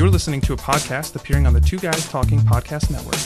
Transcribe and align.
You're 0.00 0.08
listening 0.08 0.40
to 0.40 0.54
a 0.54 0.56
podcast 0.56 1.14
appearing 1.14 1.46
on 1.46 1.52
the 1.52 1.60
Two 1.60 1.76
Guys 1.76 2.08
Talking 2.08 2.38
Podcast 2.40 2.90
Network. 2.90 3.20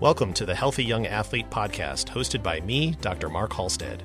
Welcome 0.00 0.32
to 0.32 0.46
the 0.46 0.54
Healthy 0.54 0.82
Young 0.82 1.06
Athlete 1.06 1.50
podcast, 1.50 2.06
hosted 2.06 2.42
by 2.42 2.60
me, 2.60 2.96
Dr. 3.02 3.28
Mark 3.28 3.52
Halstead. 3.52 4.02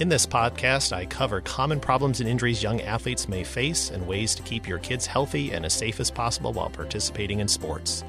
In 0.00 0.10
this 0.10 0.26
podcast, 0.26 0.92
I 0.92 1.06
cover 1.06 1.40
common 1.40 1.80
problems 1.80 2.20
and 2.20 2.28
injuries 2.28 2.62
young 2.62 2.82
athletes 2.82 3.26
may 3.26 3.42
face 3.42 3.88
and 3.88 4.06
ways 4.06 4.34
to 4.34 4.42
keep 4.42 4.68
your 4.68 4.80
kids 4.80 5.06
healthy 5.06 5.52
and 5.52 5.64
as 5.64 5.72
safe 5.72 5.98
as 5.98 6.10
possible 6.10 6.52
while 6.52 6.68
participating 6.68 7.40
in 7.40 7.48
sports. 7.48 8.04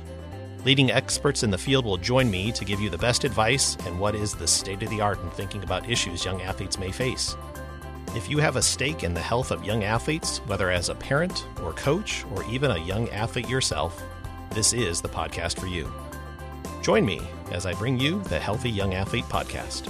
Leading 0.65 0.89
experts 0.89 1.43
in 1.43 1.51
the 1.51 1.57
field 1.59 1.85
will 1.85 1.95
join 1.95 2.27
me 2.27 2.51
to 2.51 2.65
give 2.65 2.81
you 2.81 2.89
the 2.89 2.97
best 2.97 3.23
advice 3.23 3.77
and 3.85 3.99
what 3.99 4.15
is 4.15 4.33
the 4.33 4.47
state 4.47 4.81
of 4.81 4.89
the 4.89 4.99
art 4.99 5.21
in 5.21 5.29
thinking 5.29 5.61
about 5.61 5.87
issues 5.87 6.25
young 6.25 6.41
athletes 6.41 6.79
may 6.79 6.91
face. 6.91 7.37
If 8.15 8.31
you 8.31 8.39
have 8.39 8.55
a 8.55 8.63
stake 8.63 9.03
in 9.03 9.13
the 9.13 9.21
health 9.21 9.51
of 9.51 9.63
young 9.63 9.83
athletes, 9.83 10.39
whether 10.47 10.71
as 10.71 10.89
a 10.89 10.95
parent 10.95 11.45
or 11.61 11.73
coach 11.73 12.25
or 12.33 12.43
even 12.45 12.71
a 12.71 12.79
young 12.79 13.07
athlete 13.09 13.47
yourself, 13.47 14.01
this 14.55 14.73
is 14.73 15.01
the 15.01 15.07
podcast 15.07 15.59
for 15.59 15.67
you. 15.67 15.87
Join 16.81 17.05
me 17.05 17.21
as 17.51 17.67
I 17.67 17.75
bring 17.75 17.99
you 17.99 18.23
the 18.23 18.39
Healthy 18.39 18.71
Young 18.71 18.95
Athlete 18.95 19.25
podcast. 19.25 19.87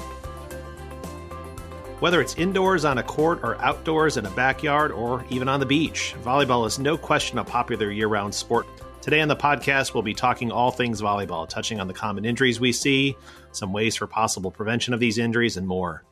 Whether 2.02 2.20
it's 2.20 2.36
indoors 2.36 2.84
on 2.84 2.98
a 2.98 3.04
court 3.04 3.40
or 3.44 3.62
outdoors 3.62 4.18
in 4.18 4.26
a 4.26 4.32
backyard 4.32 4.92
or 4.92 5.24
even 5.30 5.48
on 5.48 5.62
the 5.62 5.66
beach, 5.66 6.16
volleyball 6.22 6.68
is 6.68 6.80
no 6.80 6.98
question 6.98 7.38
a 7.38 7.46
popular 7.46 7.92
year 7.92 8.08
round 8.08 8.36
sport 8.36 8.68
Today 9.06 9.22
on 9.22 9.28
the 9.28 9.36
podcast, 9.36 9.94
we'll 9.94 10.02
be 10.02 10.16
talking 10.16 10.52
all 10.52 10.72
things 10.72 11.00
volleyball, 11.00 11.48
touching 11.48 11.80
on 11.80 11.88
the 11.88 11.94
common 11.94 12.26
injuries 12.26 12.60
we 12.60 12.72
see, 12.72 13.16
some 13.52 13.72
ways 13.72 13.96
for 13.96 14.08
possible 14.08 14.50
prevention 14.50 14.96
of 14.96 15.00
these 15.00 15.20
injuries, 15.20 15.58
and 15.58 15.68
more. 15.68 16.04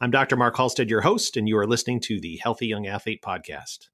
I'm 0.00 0.12
Dr. 0.12 0.36
Mark 0.36 0.56
Halstead, 0.56 0.88
your 0.88 1.00
host, 1.00 1.36
and 1.36 1.48
you 1.48 1.58
are 1.58 1.66
listening 1.66 1.98
to 2.02 2.20
the 2.20 2.36
Healthy 2.36 2.68
Young 2.68 2.86
Athlete 2.86 3.20
podcast. 3.20 3.88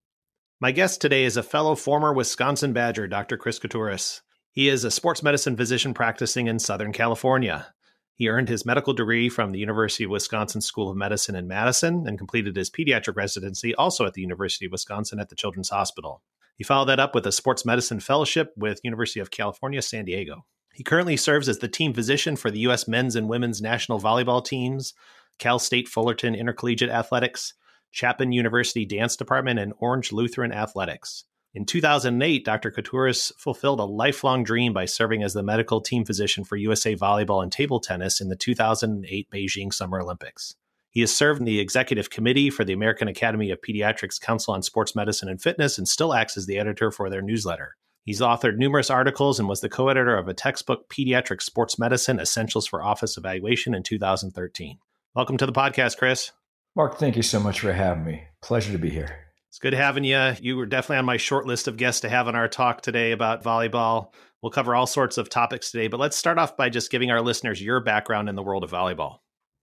My 0.60 0.70
guest 0.70 1.00
today 1.00 1.24
is 1.24 1.38
a 1.38 1.42
fellow 1.42 1.74
former 1.74 2.12
Wisconsin 2.12 2.74
Badger, 2.74 3.08
Dr. 3.08 3.38
Chris 3.38 3.58
Koutures. 3.58 4.20
He 4.50 4.68
is 4.68 4.84
a 4.84 4.90
sports 4.90 5.22
medicine 5.22 5.56
physician 5.56 5.94
practicing 5.94 6.46
in 6.46 6.58
Southern 6.58 6.92
California. 6.92 7.68
He 8.16 8.28
earned 8.28 8.50
his 8.50 8.66
medical 8.66 8.92
degree 8.92 9.30
from 9.30 9.52
the 9.52 9.60
University 9.60 10.04
of 10.04 10.10
Wisconsin 10.10 10.60
School 10.60 10.90
of 10.90 10.96
Medicine 10.98 11.36
in 11.36 11.48
Madison 11.48 12.06
and 12.06 12.18
completed 12.18 12.54
his 12.56 12.68
pediatric 12.68 13.16
residency 13.16 13.74
also 13.74 14.04
at 14.04 14.12
the 14.12 14.20
University 14.20 14.66
of 14.66 14.72
Wisconsin 14.72 15.20
at 15.20 15.30
the 15.30 15.36
Children's 15.36 15.70
Hospital. 15.70 16.20
He 16.62 16.64
followed 16.64 16.90
that 16.90 17.00
up 17.00 17.12
with 17.12 17.26
a 17.26 17.32
sports 17.32 17.66
medicine 17.66 17.98
fellowship 17.98 18.52
with 18.56 18.78
University 18.84 19.18
of 19.18 19.32
California, 19.32 19.82
San 19.82 20.04
Diego. 20.04 20.46
He 20.72 20.84
currently 20.84 21.16
serves 21.16 21.48
as 21.48 21.58
the 21.58 21.66
team 21.66 21.92
physician 21.92 22.36
for 22.36 22.52
the 22.52 22.60
U.S. 22.60 22.86
men's 22.86 23.16
and 23.16 23.28
women's 23.28 23.60
national 23.60 23.98
volleyball 23.98 24.44
teams, 24.44 24.94
Cal 25.40 25.58
State 25.58 25.88
Fullerton 25.88 26.36
Intercollegiate 26.36 26.88
Athletics, 26.88 27.54
Chapman 27.90 28.30
University 28.30 28.84
Dance 28.84 29.16
Department, 29.16 29.58
and 29.58 29.72
Orange 29.78 30.12
Lutheran 30.12 30.52
Athletics. 30.52 31.24
In 31.52 31.66
2008, 31.66 32.44
Dr. 32.44 32.70
Koutures 32.70 33.32
fulfilled 33.36 33.80
a 33.80 33.84
lifelong 33.84 34.44
dream 34.44 34.72
by 34.72 34.84
serving 34.84 35.24
as 35.24 35.32
the 35.32 35.42
medical 35.42 35.80
team 35.80 36.04
physician 36.04 36.44
for 36.44 36.54
USA 36.54 36.94
Volleyball 36.94 37.42
and 37.42 37.50
Table 37.50 37.80
Tennis 37.80 38.20
in 38.20 38.28
the 38.28 38.36
2008 38.36 39.28
Beijing 39.34 39.74
Summer 39.74 40.00
Olympics. 40.00 40.54
He 40.92 41.00
has 41.00 41.16
served 41.16 41.40
in 41.40 41.46
the 41.46 41.58
executive 41.58 42.10
committee 42.10 42.50
for 42.50 42.64
the 42.64 42.74
American 42.74 43.08
Academy 43.08 43.50
of 43.50 43.62
Pediatrics 43.62 44.20
Council 44.20 44.52
on 44.52 44.62
Sports 44.62 44.94
Medicine 44.94 45.26
and 45.30 45.40
Fitness 45.40 45.78
and 45.78 45.88
still 45.88 46.12
acts 46.12 46.36
as 46.36 46.44
the 46.44 46.58
editor 46.58 46.90
for 46.90 47.08
their 47.08 47.22
newsletter. 47.22 47.76
He's 48.04 48.20
authored 48.20 48.58
numerous 48.58 48.90
articles 48.90 49.40
and 49.40 49.48
was 49.48 49.62
the 49.62 49.70
co 49.70 49.88
editor 49.88 50.14
of 50.18 50.28
a 50.28 50.34
textbook, 50.34 50.90
Pediatric 50.90 51.40
Sports 51.40 51.78
Medicine 51.78 52.20
Essentials 52.20 52.66
for 52.66 52.82
Office 52.82 53.16
Evaluation, 53.16 53.74
in 53.74 53.82
2013. 53.82 54.80
Welcome 55.14 55.38
to 55.38 55.46
the 55.46 55.52
podcast, 55.52 55.96
Chris. 55.96 56.30
Mark, 56.76 56.98
thank 56.98 57.16
you 57.16 57.22
so 57.22 57.40
much 57.40 57.60
for 57.60 57.72
having 57.72 58.04
me. 58.04 58.24
Pleasure 58.42 58.72
to 58.72 58.78
be 58.78 58.90
here. 58.90 59.16
It's 59.48 59.58
good 59.58 59.72
having 59.72 60.04
you. 60.04 60.34
You 60.42 60.58
were 60.58 60.66
definitely 60.66 60.98
on 60.98 61.06
my 61.06 61.16
short 61.16 61.46
list 61.46 61.68
of 61.68 61.78
guests 61.78 62.02
to 62.02 62.10
have 62.10 62.28
on 62.28 62.36
our 62.36 62.48
talk 62.48 62.82
today 62.82 63.12
about 63.12 63.42
volleyball. 63.42 64.12
We'll 64.42 64.52
cover 64.52 64.74
all 64.74 64.86
sorts 64.86 65.16
of 65.16 65.30
topics 65.30 65.70
today, 65.70 65.88
but 65.88 66.00
let's 66.00 66.18
start 66.18 66.36
off 66.36 66.54
by 66.54 66.68
just 66.68 66.90
giving 66.90 67.10
our 67.10 67.22
listeners 67.22 67.62
your 67.62 67.80
background 67.80 68.28
in 68.28 68.34
the 68.34 68.42
world 68.42 68.62
of 68.62 68.70
volleyball. 68.70 69.20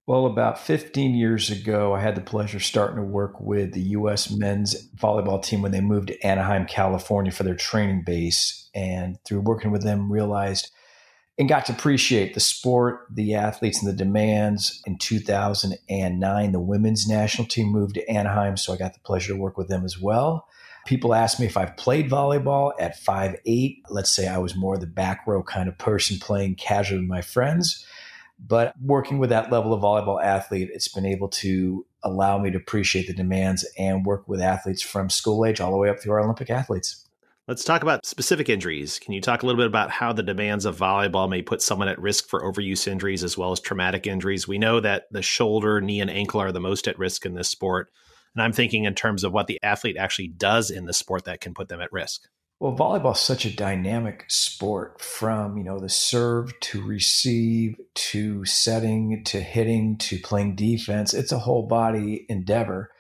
Well, 0.10 0.26
about 0.26 0.58
15 0.58 1.14
years 1.14 1.52
ago, 1.52 1.94
I 1.94 2.00
had 2.00 2.16
the 2.16 2.22
pleasure 2.22 2.58
of 2.58 2.64
starting 2.64 2.96
to 2.96 3.04
work 3.04 3.40
with 3.40 3.74
the 3.74 3.90
U.S. 3.92 4.32
men's 4.32 4.90
volleyball 4.98 5.40
team 5.40 5.62
when 5.62 5.72
they 5.72 5.82
moved 5.82 6.08
to 6.08 6.20
Anaheim, 6.26 6.66
California 6.66 7.32
for 7.32 7.44
their 7.44 7.54
training 7.54 8.06
base. 8.08 8.72
And 8.74 9.20
through 9.24 9.42
working 9.42 9.70
with 9.70 9.84
them, 9.84 10.12
realized 10.12 10.72
and 11.38 11.48
got 11.48 11.68
to 11.68 11.74
appreciate 11.74 12.34
the 12.34 12.40
sport, 12.40 13.02
the 13.14 13.36
athletes, 13.36 13.84
and 13.84 13.88
the 13.88 13.96
demands. 13.96 14.82
In 14.88 14.98
2009, 14.98 16.52
the 16.54 16.60
women's 16.60 17.08
national 17.08 17.48
team 17.48 17.68
moved 17.68 17.94
to 17.94 18.10
Anaheim, 18.10 18.58
so 18.58 18.74
I 18.74 18.78
got 18.78 18.96
the 18.96 19.00
pleasure 19.02 19.34
to 19.34 19.40
work 19.40 19.60
with 19.60 19.68
them 19.68 19.86
as 19.86 20.02
well. 20.02 20.48
People 20.88 21.14
ask 21.14 21.40
me 21.40 21.46
if 21.46 21.56
I've 21.56 21.78
played 21.78 22.10
volleyball 22.10 22.72
at 22.80 22.98
five 22.98 23.36
eight. 23.46 23.84
Let's 23.92 24.10
say 24.10 24.28
I 24.28 24.40
was 24.40 24.56
more 24.56 24.80
the 24.80 24.88
back 24.88 25.28
row 25.28 25.44
kind 25.44 25.70
of 25.70 25.78
person 25.78 26.18
playing 26.18 26.56
casually 26.56 27.02
with 27.02 27.10
my 27.10 27.22
friends. 27.22 27.86
But 28.40 28.74
working 28.82 29.20
with 29.20 29.30
that 29.32 29.52
level 29.52 29.74
of 29.74 29.82
volleyball 29.82 30.24
athlete, 30.24 30.70
it's 30.74 30.88
been 30.88 31.06
able 31.06 31.28
to 31.30 31.86
allow 32.04 32.38
me 32.38 32.50
to 32.52 32.58
appreciate 32.58 33.08
the 33.08 33.14
demands 33.14 33.68
and 33.78 34.06
work 34.06 34.28
with 34.28 34.42
athletes 34.42 34.82
from 34.82 35.10
school 35.10 35.46
age 35.46 35.60
all 35.60 35.72
the 35.72 35.78
way 35.78 35.90
up 35.90 36.00
through 36.00 36.14
our 36.14 36.22
Olympic 36.22 36.50
athletes. 36.50 37.06
Let's 37.50 37.64
talk 37.64 37.82
about 37.82 38.06
specific 38.06 38.48
injuries. 38.48 39.00
Can 39.00 39.12
you 39.14 39.22
talk 39.22 39.42
a 39.42 39.46
little 39.46 39.58
bit 39.58 39.66
about 39.66 39.90
how 39.90 40.14
the 40.14 40.22
demands 40.22 40.66
of 40.66 40.78
volleyball 40.78 41.28
may 41.28 41.42
put 41.42 41.64
someone 41.64 41.88
at 41.88 42.00
risk 42.00 42.30
for 42.30 42.44
overuse 42.44 42.88
injuries 42.88 43.24
as 43.24 43.38
well 43.38 43.52
as 43.52 43.60
traumatic 43.60 44.06
injuries? 44.06 44.48
We 44.48 44.60
know 44.60 44.80
that 44.80 45.06
the 45.12 45.24
shoulder, 45.24 45.82
knee, 45.82 46.00
and 46.00 46.12
ankle 46.12 46.40
are 46.40 46.52
the 46.52 46.60
most 46.60 46.88
at 46.88 47.00
risk 47.00 47.26
in 47.26 47.34
this 47.34 47.50
sport. 47.50 47.92
And 48.36 48.44
I'm 48.44 48.54
thinking 48.54 48.86
in 48.86 48.94
terms 48.94 49.24
of 49.24 49.34
what 49.34 49.48
the 49.48 49.60
athlete 49.64 49.98
actually 49.98 50.28
does 50.28 50.70
in 50.70 50.86
the 50.86 50.94
sport 50.94 51.26
that 51.26 51.42
can 51.42 51.56
put 51.56 51.70
them 51.70 51.82
at 51.82 51.92
risk. 51.92 52.28
Well, 52.60 52.76
volleyball 52.76 53.14
is 53.14 53.22
such 53.22 53.46
a 53.46 53.56
dynamic 53.56 54.26
sport 54.28 55.00
from, 55.00 55.58
you 55.58 55.64
know, 55.64 55.80
the 55.80 55.88
serve 55.88 56.60
to 56.60 56.82
receive 56.86 57.78
to 57.96 58.44
setting 58.44 59.24
to 59.28 59.40
hitting 59.40 59.98
to 60.00 60.20
playing 60.20 60.58
defense. 60.58 61.14
It's 61.14 61.32
a 61.32 61.40
whole 61.40 61.68
body 61.68 62.26
endeavor. 62.28 62.92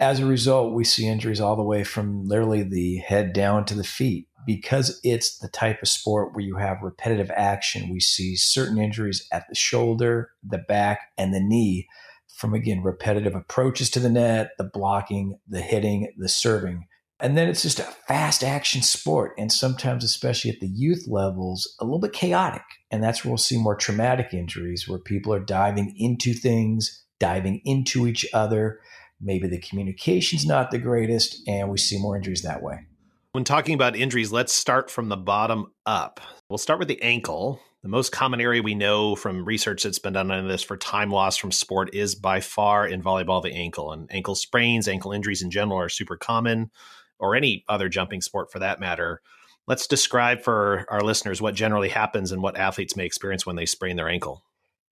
As 0.00 0.18
a 0.18 0.26
result, 0.26 0.74
we 0.74 0.82
see 0.82 1.06
injuries 1.06 1.40
all 1.40 1.54
the 1.54 1.62
way 1.62 1.84
from 1.84 2.24
literally 2.24 2.64
the 2.64 2.96
head 2.96 3.32
down 3.32 3.64
to 3.66 3.74
the 3.74 3.84
feet. 3.84 4.26
Because 4.44 4.98
it's 5.04 5.38
the 5.38 5.48
type 5.48 5.80
of 5.80 5.88
sport 5.88 6.34
where 6.34 6.44
you 6.44 6.56
have 6.56 6.78
repetitive 6.82 7.30
action, 7.36 7.90
we 7.92 8.00
see 8.00 8.34
certain 8.34 8.78
injuries 8.78 9.28
at 9.30 9.44
the 9.48 9.54
shoulder, 9.54 10.30
the 10.42 10.58
back, 10.58 11.12
and 11.16 11.32
the 11.32 11.40
knee 11.40 11.86
from, 12.34 12.52
again, 12.52 12.82
repetitive 12.82 13.34
approaches 13.36 13.90
to 13.90 14.00
the 14.00 14.10
net, 14.10 14.52
the 14.58 14.64
blocking, 14.64 15.38
the 15.46 15.60
hitting, 15.60 16.12
the 16.16 16.28
serving. 16.28 16.86
And 17.20 17.36
then 17.36 17.48
it's 17.48 17.62
just 17.62 17.80
a 17.80 17.94
fast 18.06 18.44
action 18.44 18.80
sport. 18.82 19.32
And 19.36 19.50
sometimes, 19.50 20.04
especially 20.04 20.50
at 20.52 20.60
the 20.60 20.68
youth 20.68 21.06
levels, 21.08 21.76
a 21.80 21.84
little 21.84 21.98
bit 21.98 22.12
chaotic. 22.12 22.62
And 22.90 23.02
that's 23.02 23.24
where 23.24 23.32
we'll 23.32 23.38
see 23.38 23.60
more 23.60 23.74
traumatic 23.74 24.32
injuries 24.32 24.88
where 24.88 25.00
people 25.00 25.34
are 25.34 25.40
diving 25.40 25.94
into 25.96 26.32
things, 26.32 27.04
diving 27.18 27.60
into 27.64 28.06
each 28.06 28.24
other. 28.32 28.80
Maybe 29.20 29.48
the 29.48 29.58
communication's 29.58 30.46
not 30.46 30.70
the 30.70 30.78
greatest, 30.78 31.42
and 31.48 31.68
we 31.68 31.78
see 31.78 32.00
more 32.00 32.16
injuries 32.16 32.42
that 32.42 32.62
way. 32.62 32.86
When 33.32 33.42
talking 33.42 33.74
about 33.74 33.96
injuries, 33.96 34.30
let's 34.30 34.52
start 34.52 34.90
from 34.90 35.08
the 35.08 35.16
bottom 35.16 35.72
up. 35.86 36.20
We'll 36.48 36.58
start 36.58 36.78
with 36.78 36.88
the 36.88 37.02
ankle. 37.02 37.60
The 37.82 37.88
most 37.88 38.12
common 38.12 38.40
area 38.40 38.62
we 38.62 38.74
know 38.74 39.16
from 39.16 39.44
research 39.44 39.82
that's 39.82 39.98
been 39.98 40.12
done 40.12 40.30
on 40.30 40.48
this 40.48 40.62
for 40.62 40.76
time 40.76 41.10
loss 41.10 41.36
from 41.36 41.52
sport 41.52 41.94
is 41.94 42.14
by 42.14 42.40
far 42.40 42.86
in 42.86 43.02
volleyball 43.02 43.42
the 43.42 43.52
ankle. 43.52 43.92
And 43.92 44.08
ankle 44.12 44.34
sprains, 44.36 44.86
ankle 44.88 45.12
injuries 45.12 45.42
in 45.42 45.50
general 45.50 45.78
are 45.78 45.88
super 45.88 46.16
common 46.16 46.70
or 47.18 47.34
any 47.34 47.64
other 47.68 47.88
jumping 47.88 48.20
sport 48.20 48.50
for 48.50 48.58
that 48.58 48.80
matter. 48.80 49.20
Let's 49.66 49.86
describe 49.86 50.42
for 50.42 50.86
our 50.88 51.02
listeners 51.02 51.42
what 51.42 51.54
generally 51.54 51.90
happens 51.90 52.32
and 52.32 52.42
what 52.42 52.56
athletes 52.56 52.96
may 52.96 53.04
experience 53.04 53.44
when 53.44 53.56
they 53.56 53.66
sprain 53.66 53.96
their 53.96 54.08
ankle. 54.08 54.42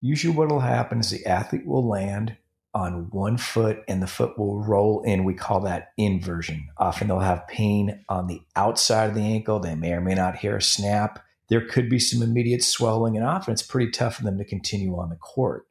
Usually, 0.01 0.35
what 0.35 0.49
will 0.49 0.59
happen 0.59 0.99
is 0.99 1.09
the 1.09 1.25
athlete 1.25 1.65
will 1.65 1.87
land 1.87 2.37
on 2.73 3.09
one 3.09 3.37
foot 3.37 3.79
and 3.87 4.03
the 4.03 4.07
foot 4.07 4.37
will 4.37 4.63
roll 4.63 5.01
in. 5.01 5.23
We 5.23 5.33
call 5.33 5.61
that 5.61 5.93
inversion. 5.97 6.67
Often 6.77 7.07
they'll 7.07 7.19
have 7.19 7.47
pain 7.47 8.03
on 8.07 8.27
the 8.27 8.41
outside 8.55 9.09
of 9.09 9.15
the 9.15 9.21
ankle. 9.21 9.59
They 9.59 9.73
may 9.73 9.93
or 9.93 10.01
may 10.01 10.13
not 10.13 10.35
hear 10.35 10.57
a 10.57 10.61
snap. 10.61 11.23
There 11.49 11.65
could 11.65 11.89
be 11.89 11.97
some 11.97 12.21
immediate 12.21 12.63
swelling, 12.63 13.17
and 13.17 13.25
often 13.25 13.53
it's 13.53 13.63
pretty 13.63 13.89
tough 13.89 14.17
for 14.17 14.23
them 14.23 14.37
to 14.37 14.45
continue 14.45 14.99
on 14.99 15.09
the 15.09 15.15
court 15.15 15.65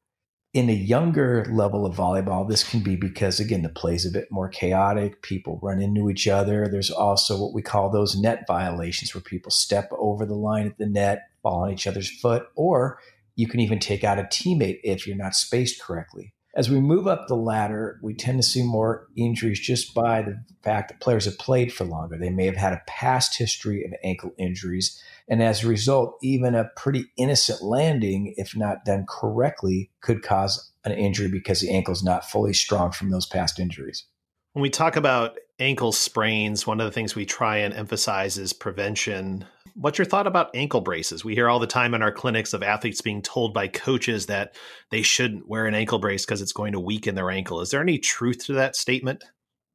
in 0.57 0.71
a 0.71 0.73
younger 0.73 1.45
level 1.53 1.85
of 1.85 1.95
volleyball, 1.95 2.49
this 2.49 2.67
can 2.67 2.81
be 2.81 2.97
because, 2.97 3.39
again, 3.39 3.61
the 3.61 3.69
play's 3.69 4.07
a 4.07 4.11
bit 4.11 4.27
more 4.31 4.49
chaotic. 4.49 5.21
People 5.21 5.61
run 5.63 5.83
into 5.83 6.09
each 6.09 6.27
other. 6.27 6.67
There's 6.67 6.91
also 6.91 7.39
what 7.39 7.53
we 7.53 7.61
call 7.61 7.91
those 7.91 8.17
net 8.17 8.45
violations 8.49 9.15
where 9.15 9.21
people 9.21 9.51
step 9.51 9.91
over 9.99 10.25
the 10.25 10.35
line 10.35 10.67
at 10.67 10.79
the 10.79 10.87
net, 10.87 11.29
fall 11.43 11.65
on 11.65 11.73
each 11.73 11.87
other's 11.87 12.09
foot, 12.09 12.47
or 12.57 12.99
you 13.35 13.47
can 13.47 13.61
even 13.61 13.79
take 13.79 14.03
out 14.03 14.19
a 14.19 14.23
teammate 14.23 14.81
if 14.83 15.07
you're 15.07 15.15
not 15.15 15.35
spaced 15.35 15.83
correctly. 15.83 16.33
As 16.55 16.71
we 16.71 16.81
move 16.81 17.07
up 17.07 17.29
the 17.29 17.37
ladder, 17.37 18.01
we 18.03 18.15
tend 18.15 18.39
to 18.39 18.43
see 18.43 18.63
more 18.63 19.09
injuries 19.15 19.61
just 19.61 19.93
by 19.93 20.23
the 20.23 20.43
fact 20.65 20.89
that 20.89 21.03
players 21.03 21.27
have 21.27 21.39
played 21.39 21.71
for 21.71 21.85
longer. 21.85 22.17
They 22.17 22.31
may 22.31 22.47
have 22.47 22.57
had 22.57 22.73
a 22.73 22.81
past 22.87 23.37
history 23.37 23.85
of 23.85 23.93
ankle 24.03 24.33
injuries. 24.39 24.99
And 25.29 25.43
as 25.43 25.65
a 25.65 25.69
result, 25.69 26.19
even 26.23 26.55
a 26.55 26.71
pretty 26.77 27.07
innocent 27.17 27.63
landing, 27.63 28.35
if 28.37 28.57
not 28.57 28.85
done 28.85 29.07
correctly, 29.09 29.91
could 30.01 30.23
cause 30.23 30.73
an 30.85 30.93
injury 30.93 31.29
because 31.29 31.61
the 31.61 31.71
ankle 31.71 31.93
is 31.93 32.05
not 32.05 32.31
fully 32.31 32.53
strong 32.53 32.93
from 32.93 33.11
those 33.11 33.27
past 33.27 33.59
injuries. 33.59 34.07
When 34.53 34.63
we 34.63 34.71
talk 34.71 34.97
about 34.97 35.37
ankle 35.59 35.93
sprains, 35.93 36.67
one 36.67 36.81
of 36.81 36.87
the 36.87 36.93
things 36.93 37.15
we 37.15 37.27
try 37.27 37.59
and 37.59 37.75
emphasize 37.75 38.39
is 38.39 38.53
prevention. 38.53 39.45
What's 39.75 39.99
your 39.99 40.07
thought 40.07 40.27
about 40.27 40.55
ankle 40.55 40.81
braces? 40.81 41.25
We 41.25 41.35
hear 41.35 41.49
all 41.49 41.59
the 41.59 41.67
time 41.67 41.93
in 41.93 42.03
our 42.03 42.13
clinics 42.13 42.55
of 42.55 42.63
athletes 42.63 43.03
being 43.03 43.21
told 43.21 43.53
by 43.53 43.69
coaches 43.69 44.27
that 44.27 44.55
they 44.91 45.03
shouldn't 45.03 45.49
wear 45.49 45.67
an 45.67 45.75
ankle 45.75 45.99
brace 45.99 46.25
because 46.25 46.41
it's 46.41 46.53
going 46.53 46.73
to 46.73 46.81
weaken 46.81 47.17
their 47.17 47.31
ankle. 47.31 47.61
Is 47.61 47.71
there 47.71 47.83
any 47.83 47.99
truth 47.99 48.47
to 48.47 48.55
that 48.55 48.77
statement? 48.77 49.25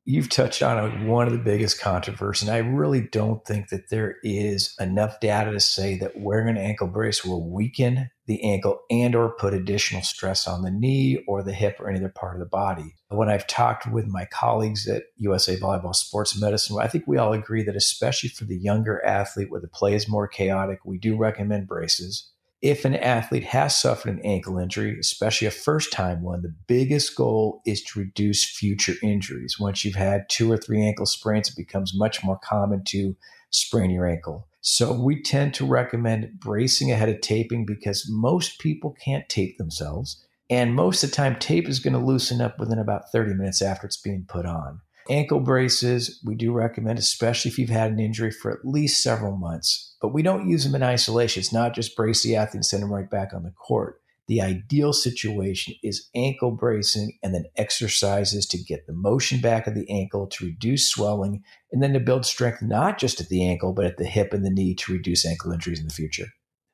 You've 0.03 0.29
touched 0.29 0.63
on 0.63 1.05
one 1.07 1.27
of 1.27 1.33
the 1.33 1.39
biggest 1.39 1.79
controversies. 1.79 2.47
And 2.47 2.55
I 2.55 2.59
really 2.59 3.01
don't 3.01 3.45
think 3.45 3.69
that 3.69 3.89
there 3.91 4.15
is 4.23 4.73
enough 4.79 5.19
data 5.19 5.51
to 5.51 5.59
say 5.59 5.99
that 5.99 6.19
wearing 6.19 6.49
an 6.49 6.57
ankle 6.57 6.87
brace 6.87 7.23
will 7.23 7.47
weaken 7.47 8.09
the 8.25 8.43
ankle 8.43 8.79
and 8.89 9.13
or 9.13 9.35
put 9.35 9.53
additional 9.53 10.01
stress 10.01 10.47
on 10.47 10.63
the 10.63 10.71
knee 10.71 11.23
or 11.27 11.43
the 11.43 11.53
hip 11.53 11.79
or 11.79 11.87
any 11.87 11.99
other 11.99 12.09
part 12.09 12.35
of 12.35 12.39
the 12.39 12.47
body. 12.47 12.95
When 13.09 13.29
I've 13.29 13.45
talked 13.45 13.91
with 13.91 14.07
my 14.07 14.25
colleagues 14.25 14.87
at 14.87 15.03
USA 15.17 15.55
Volleyball 15.57 15.93
Sports 15.93 16.39
Medicine, 16.39 16.77
I 16.81 16.87
think 16.87 17.05
we 17.05 17.17
all 17.17 17.33
agree 17.33 17.61
that 17.63 17.75
especially 17.75 18.29
for 18.29 18.45
the 18.45 18.57
younger 18.57 19.05
athlete 19.05 19.51
where 19.51 19.61
the 19.61 19.67
play 19.67 19.93
is 19.93 20.09
more 20.09 20.27
chaotic, 20.27 20.79
we 20.83 20.97
do 20.97 21.15
recommend 21.15 21.67
braces 21.67 22.30
if 22.61 22.85
an 22.85 22.95
athlete 22.95 23.43
has 23.43 23.75
suffered 23.75 24.13
an 24.13 24.21
ankle 24.23 24.57
injury, 24.57 24.97
especially 24.99 25.47
a 25.47 25.51
first 25.51 25.91
time 25.91 26.21
one, 26.21 26.43
the 26.43 26.53
biggest 26.67 27.15
goal 27.15 27.61
is 27.65 27.81
to 27.83 27.99
reduce 27.99 28.45
future 28.45 28.93
injuries. 29.01 29.59
Once 29.59 29.83
you've 29.83 29.95
had 29.95 30.29
two 30.29 30.51
or 30.51 30.57
three 30.57 30.81
ankle 30.81 31.07
sprains, 31.07 31.49
it 31.49 31.55
becomes 31.55 31.97
much 31.97 32.23
more 32.23 32.39
common 32.43 32.83
to 32.85 33.15
sprain 33.49 33.89
your 33.89 34.07
ankle. 34.07 34.47
So 34.61 34.93
we 34.93 35.21
tend 35.21 35.55
to 35.55 35.65
recommend 35.65 36.39
bracing 36.39 36.91
ahead 36.91 37.09
of 37.09 37.21
taping 37.21 37.65
because 37.65 38.07
most 38.07 38.59
people 38.59 38.95
can't 39.03 39.27
tape 39.27 39.57
themselves. 39.57 40.23
And 40.51 40.75
most 40.75 41.03
of 41.03 41.09
the 41.09 41.15
time, 41.15 41.39
tape 41.39 41.67
is 41.67 41.79
going 41.79 41.93
to 41.93 41.99
loosen 41.99 42.41
up 42.41 42.59
within 42.59 42.77
about 42.77 43.11
30 43.11 43.33
minutes 43.33 43.61
after 43.61 43.87
it's 43.87 43.97
being 43.97 44.25
put 44.27 44.45
on. 44.45 44.81
Ankle 45.09 45.39
braces, 45.39 46.21
we 46.25 46.35
do 46.35 46.51
recommend, 46.51 46.99
especially 46.99 47.49
if 47.49 47.57
you've 47.57 47.69
had 47.69 47.91
an 47.91 47.99
injury 47.99 48.31
for 48.31 48.51
at 48.51 48.65
least 48.65 49.03
several 49.03 49.35
months. 49.35 49.95
But 50.01 50.13
we 50.13 50.21
don't 50.21 50.49
use 50.49 50.63
them 50.63 50.75
in 50.75 50.83
isolation. 50.83 51.41
It's 51.41 51.53
not 51.53 51.73
just 51.73 51.95
brace 51.95 52.23
the 52.23 52.35
athlete 52.35 52.55
and 52.55 52.65
send 52.65 52.83
them 52.83 52.93
right 52.93 53.09
back 53.09 53.33
on 53.33 53.43
the 53.43 53.51
court. 53.51 54.01
The 54.27 54.41
ideal 54.41 54.93
situation 54.93 55.73
is 55.83 56.07
ankle 56.15 56.51
bracing 56.51 57.17
and 57.21 57.33
then 57.33 57.45
exercises 57.57 58.45
to 58.47 58.63
get 58.63 58.87
the 58.87 58.93
motion 58.93 59.41
back 59.41 59.67
of 59.67 59.75
the 59.75 59.89
ankle 59.89 60.27
to 60.27 60.45
reduce 60.45 60.89
swelling 60.89 61.43
and 61.71 61.83
then 61.83 61.93
to 61.93 61.99
build 61.99 62.25
strength 62.25 62.61
not 62.61 62.97
just 62.97 63.19
at 63.19 63.27
the 63.27 63.45
ankle, 63.45 63.73
but 63.73 63.85
at 63.85 63.97
the 63.97 64.05
hip 64.05 64.31
and 64.31 64.45
the 64.45 64.49
knee 64.49 64.75
to 64.75 64.93
reduce 64.93 65.25
ankle 65.25 65.51
injuries 65.51 65.81
in 65.81 65.87
the 65.87 65.93
future. 65.93 66.27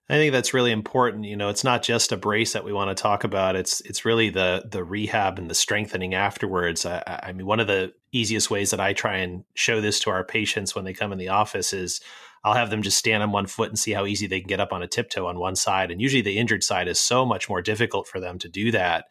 I 0.10 0.14
think 0.14 0.32
that's 0.32 0.54
really 0.54 0.72
important. 0.72 1.26
You 1.26 1.36
know, 1.36 1.50
it's 1.50 1.66
not 1.66 1.84
just 1.84 2.14
a 2.14 2.18
brace 2.18 2.54
that 2.54 2.64
we 2.64 2.72
want 2.72 2.96
to 2.96 3.02
talk 3.02 3.26
about. 3.26 3.58
It's 3.58 3.82
it's 3.82 4.06
really 4.06 4.30
the 4.30 4.66
the 4.70 4.84
rehab 4.84 5.38
and 5.38 5.50
the 5.50 5.56
strengthening 5.56 6.14
afterwards. 6.14 6.86
I, 6.86 7.22
I, 7.24 7.34
mean, 7.34 7.46
one 7.46 7.60
of 7.60 7.68
the 7.68 7.94
easiest 8.14 8.50
ways 8.50 8.72
that 8.72 8.80
I 8.80 8.94
try 8.94 9.18
and 9.18 9.44
show 9.54 9.82
this 9.82 10.00
to 10.02 10.10
our 10.10 10.24
patients 10.24 10.74
when 10.74 10.86
they 10.86 10.94
come 10.94 11.12
in 11.12 11.18
the 11.18 11.28
office 11.28 11.74
is 11.74 12.00
I'll 12.46 12.54
have 12.54 12.70
them 12.70 12.84
just 12.84 12.98
stand 12.98 13.22
on 13.22 13.32
one 13.32 13.48
foot 13.48 13.68
and 13.68 13.78
see 13.78 13.92
how 13.92 14.06
easy 14.06 14.28
they 14.28 14.40
can 14.40 14.48
get 14.48 14.62
up 14.62 14.72
on 14.72 14.82
a 14.82 14.88
tiptoe 14.88 15.28
on 15.28 15.40
one 15.40 15.58
side. 15.58 15.92
And 15.92 16.02
usually, 16.02 16.22
the 16.22 16.38
injured 16.38 16.64
side 16.64 16.88
is 16.88 17.00
so 17.02 17.26
much 17.26 17.50
more 17.50 17.62
difficult 17.62 18.08
for 18.08 18.22
them 18.22 18.40
to 18.40 18.48
do 18.48 18.72
that 18.72 19.08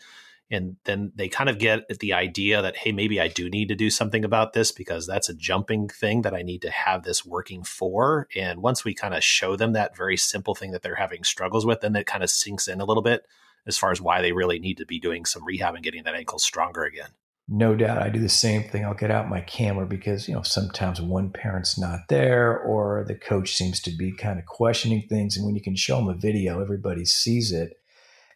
and 0.50 0.76
then 0.84 1.12
they 1.14 1.28
kind 1.28 1.50
of 1.50 1.58
get 1.58 1.80
at 1.90 1.98
the 1.98 2.12
idea 2.12 2.62
that 2.62 2.76
hey 2.76 2.92
maybe 2.92 3.20
i 3.20 3.28
do 3.28 3.48
need 3.48 3.68
to 3.68 3.74
do 3.74 3.90
something 3.90 4.24
about 4.24 4.52
this 4.52 4.72
because 4.72 5.06
that's 5.06 5.28
a 5.28 5.34
jumping 5.34 5.88
thing 5.88 6.22
that 6.22 6.34
i 6.34 6.42
need 6.42 6.62
to 6.62 6.70
have 6.70 7.02
this 7.02 7.24
working 7.24 7.64
for. 7.64 8.28
And 8.36 8.62
once 8.62 8.84
we 8.84 8.94
kind 8.94 9.14
of 9.14 9.24
show 9.24 9.56
them 9.56 9.72
that 9.72 9.96
very 9.96 10.16
simple 10.16 10.54
thing 10.54 10.70
that 10.72 10.82
they're 10.82 10.96
having 10.96 11.24
struggles 11.24 11.66
with 11.66 11.80
then 11.80 11.96
it 11.96 12.06
kind 12.06 12.22
of 12.22 12.30
sinks 12.30 12.68
in 12.68 12.80
a 12.80 12.84
little 12.84 13.02
bit 13.02 13.26
as 13.66 13.76
far 13.76 13.90
as 13.90 14.00
why 14.00 14.22
they 14.22 14.32
really 14.32 14.58
need 14.58 14.76
to 14.78 14.86
be 14.86 15.00
doing 15.00 15.24
some 15.24 15.44
rehab 15.44 15.74
and 15.74 15.84
getting 15.84 16.04
that 16.04 16.14
ankle 16.14 16.38
stronger 16.38 16.84
again. 16.84 17.10
No 17.48 17.76
doubt 17.76 18.02
i 18.02 18.08
do 18.08 18.20
the 18.20 18.28
same 18.28 18.64
thing. 18.64 18.84
I'll 18.84 18.94
get 18.94 19.10
out 19.10 19.28
my 19.28 19.40
camera 19.40 19.86
because 19.86 20.28
you 20.28 20.34
know 20.34 20.42
sometimes 20.42 21.00
one 21.00 21.30
parent's 21.30 21.78
not 21.78 22.00
there 22.08 22.58
or 22.58 23.04
the 23.06 23.14
coach 23.14 23.54
seems 23.54 23.80
to 23.82 23.96
be 23.96 24.12
kind 24.12 24.38
of 24.38 24.46
questioning 24.46 25.06
things. 25.08 25.36
And 25.36 25.46
when 25.46 25.54
you 25.54 25.62
can 25.62 25.76
show 25.76 25.96
them 25.96 26.08
a 26.08 26.14
video 26.14 26.60
everybody 26.60 27.04
sees 27.04 27.52
it 27.52 27.78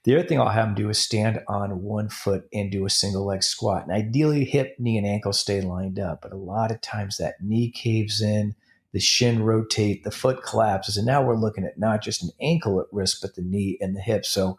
the 0.05 0.17
other 0.17 0.26
thing 0.26 0.41
I'll 0.41 0.49
have 0.49 0.69
them 0.69 0.75
do 0.75 0.88
is 0.88 0.99
stand 0.99 1.41
on 1.47 1.82
one 1.82 2.08
foot 2.08 2.44
and 2.52 2.70
do 2.70 2.87
a 2.87 2.91
single 2.91 3.26
leg 3.26 3.43
squat. 3.43 3.82
And 3.82 3.93
ideally, 3.93 4.44
hip, 4.44 4.76
knee, 4.79 4.97
and 4.97 5.06
ankle 5.06 5.32
stay 5.32 5.61
lined 5.61 5.99
up. 5.99 6.23
But 6.23 6.32
a 6.32 6.37
lot 6.37 6.70
of 6.70 6.81
times 6.81 7.19
that 7.19 7.43
knee 7.43 7.70
caves 7.70 8.23
in, 8.23 8.55
the 8.93 9.00
shin 9.00 9.43
rotate, 9.43 10.05
the 10.05 10.11
foot 10.11 10.43
collapses. 10.43 10.97
And 10.97 11.06
now 11.06 11.23
we're 11.23 11.37
looking 11.37 11.64
at 11.64 11.79
not 11.79 12.02
just 12.02 12.23
an 12.23 12.31
ankle 12.41 12.81
at 12.81 12.87
risk, 12.93 13.20
but 13.20 13.35
the 13.35 13.43
knee 13.43 13.76
and 13.81 13.94
the 13.94 14.00
hip. 14.00 14.25
So 14.25 14.58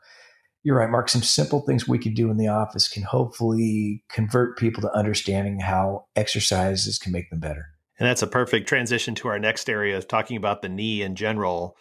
you're 0.63 0.77
right, 0.77 0.89
Mark. 0.89 1.09
Some 1.09 1.23
simple 1.23 1.61
things 1.61 1.87
we 1.87 1.97
can 1.97 2.13
do 2.13 2.29
in 2.29 2.37
the 2.37 2.47
office 2.47 2.87
can 2.87 3.03
hopefully 3.03 4.03
convert 4.09 4.59
people 4.59 4.81
to 4.83 4.95
understanding 4.95 5.59
how 5.59 6.05
exercises 6.15 6.99
can 6.99 7.11
make 7.11 7.31
them 7.31 7.39
better. 7.39 7.69
And 7.99 8.07
that's 8.07 8.21
a 8.21 8.27
perfect 8.27 8.67
transition 8.67 9.15
to 9.15 9.27
our 9.27 9.39
next 9.39 9.69
area 9.69 9.97
of 9.97 10.07
talking 10.07 10.37
about 10.37 10.61
the 10.61 10.69
knee 10.69 11.01
in 11.01 11.15
general. 11.15 11.77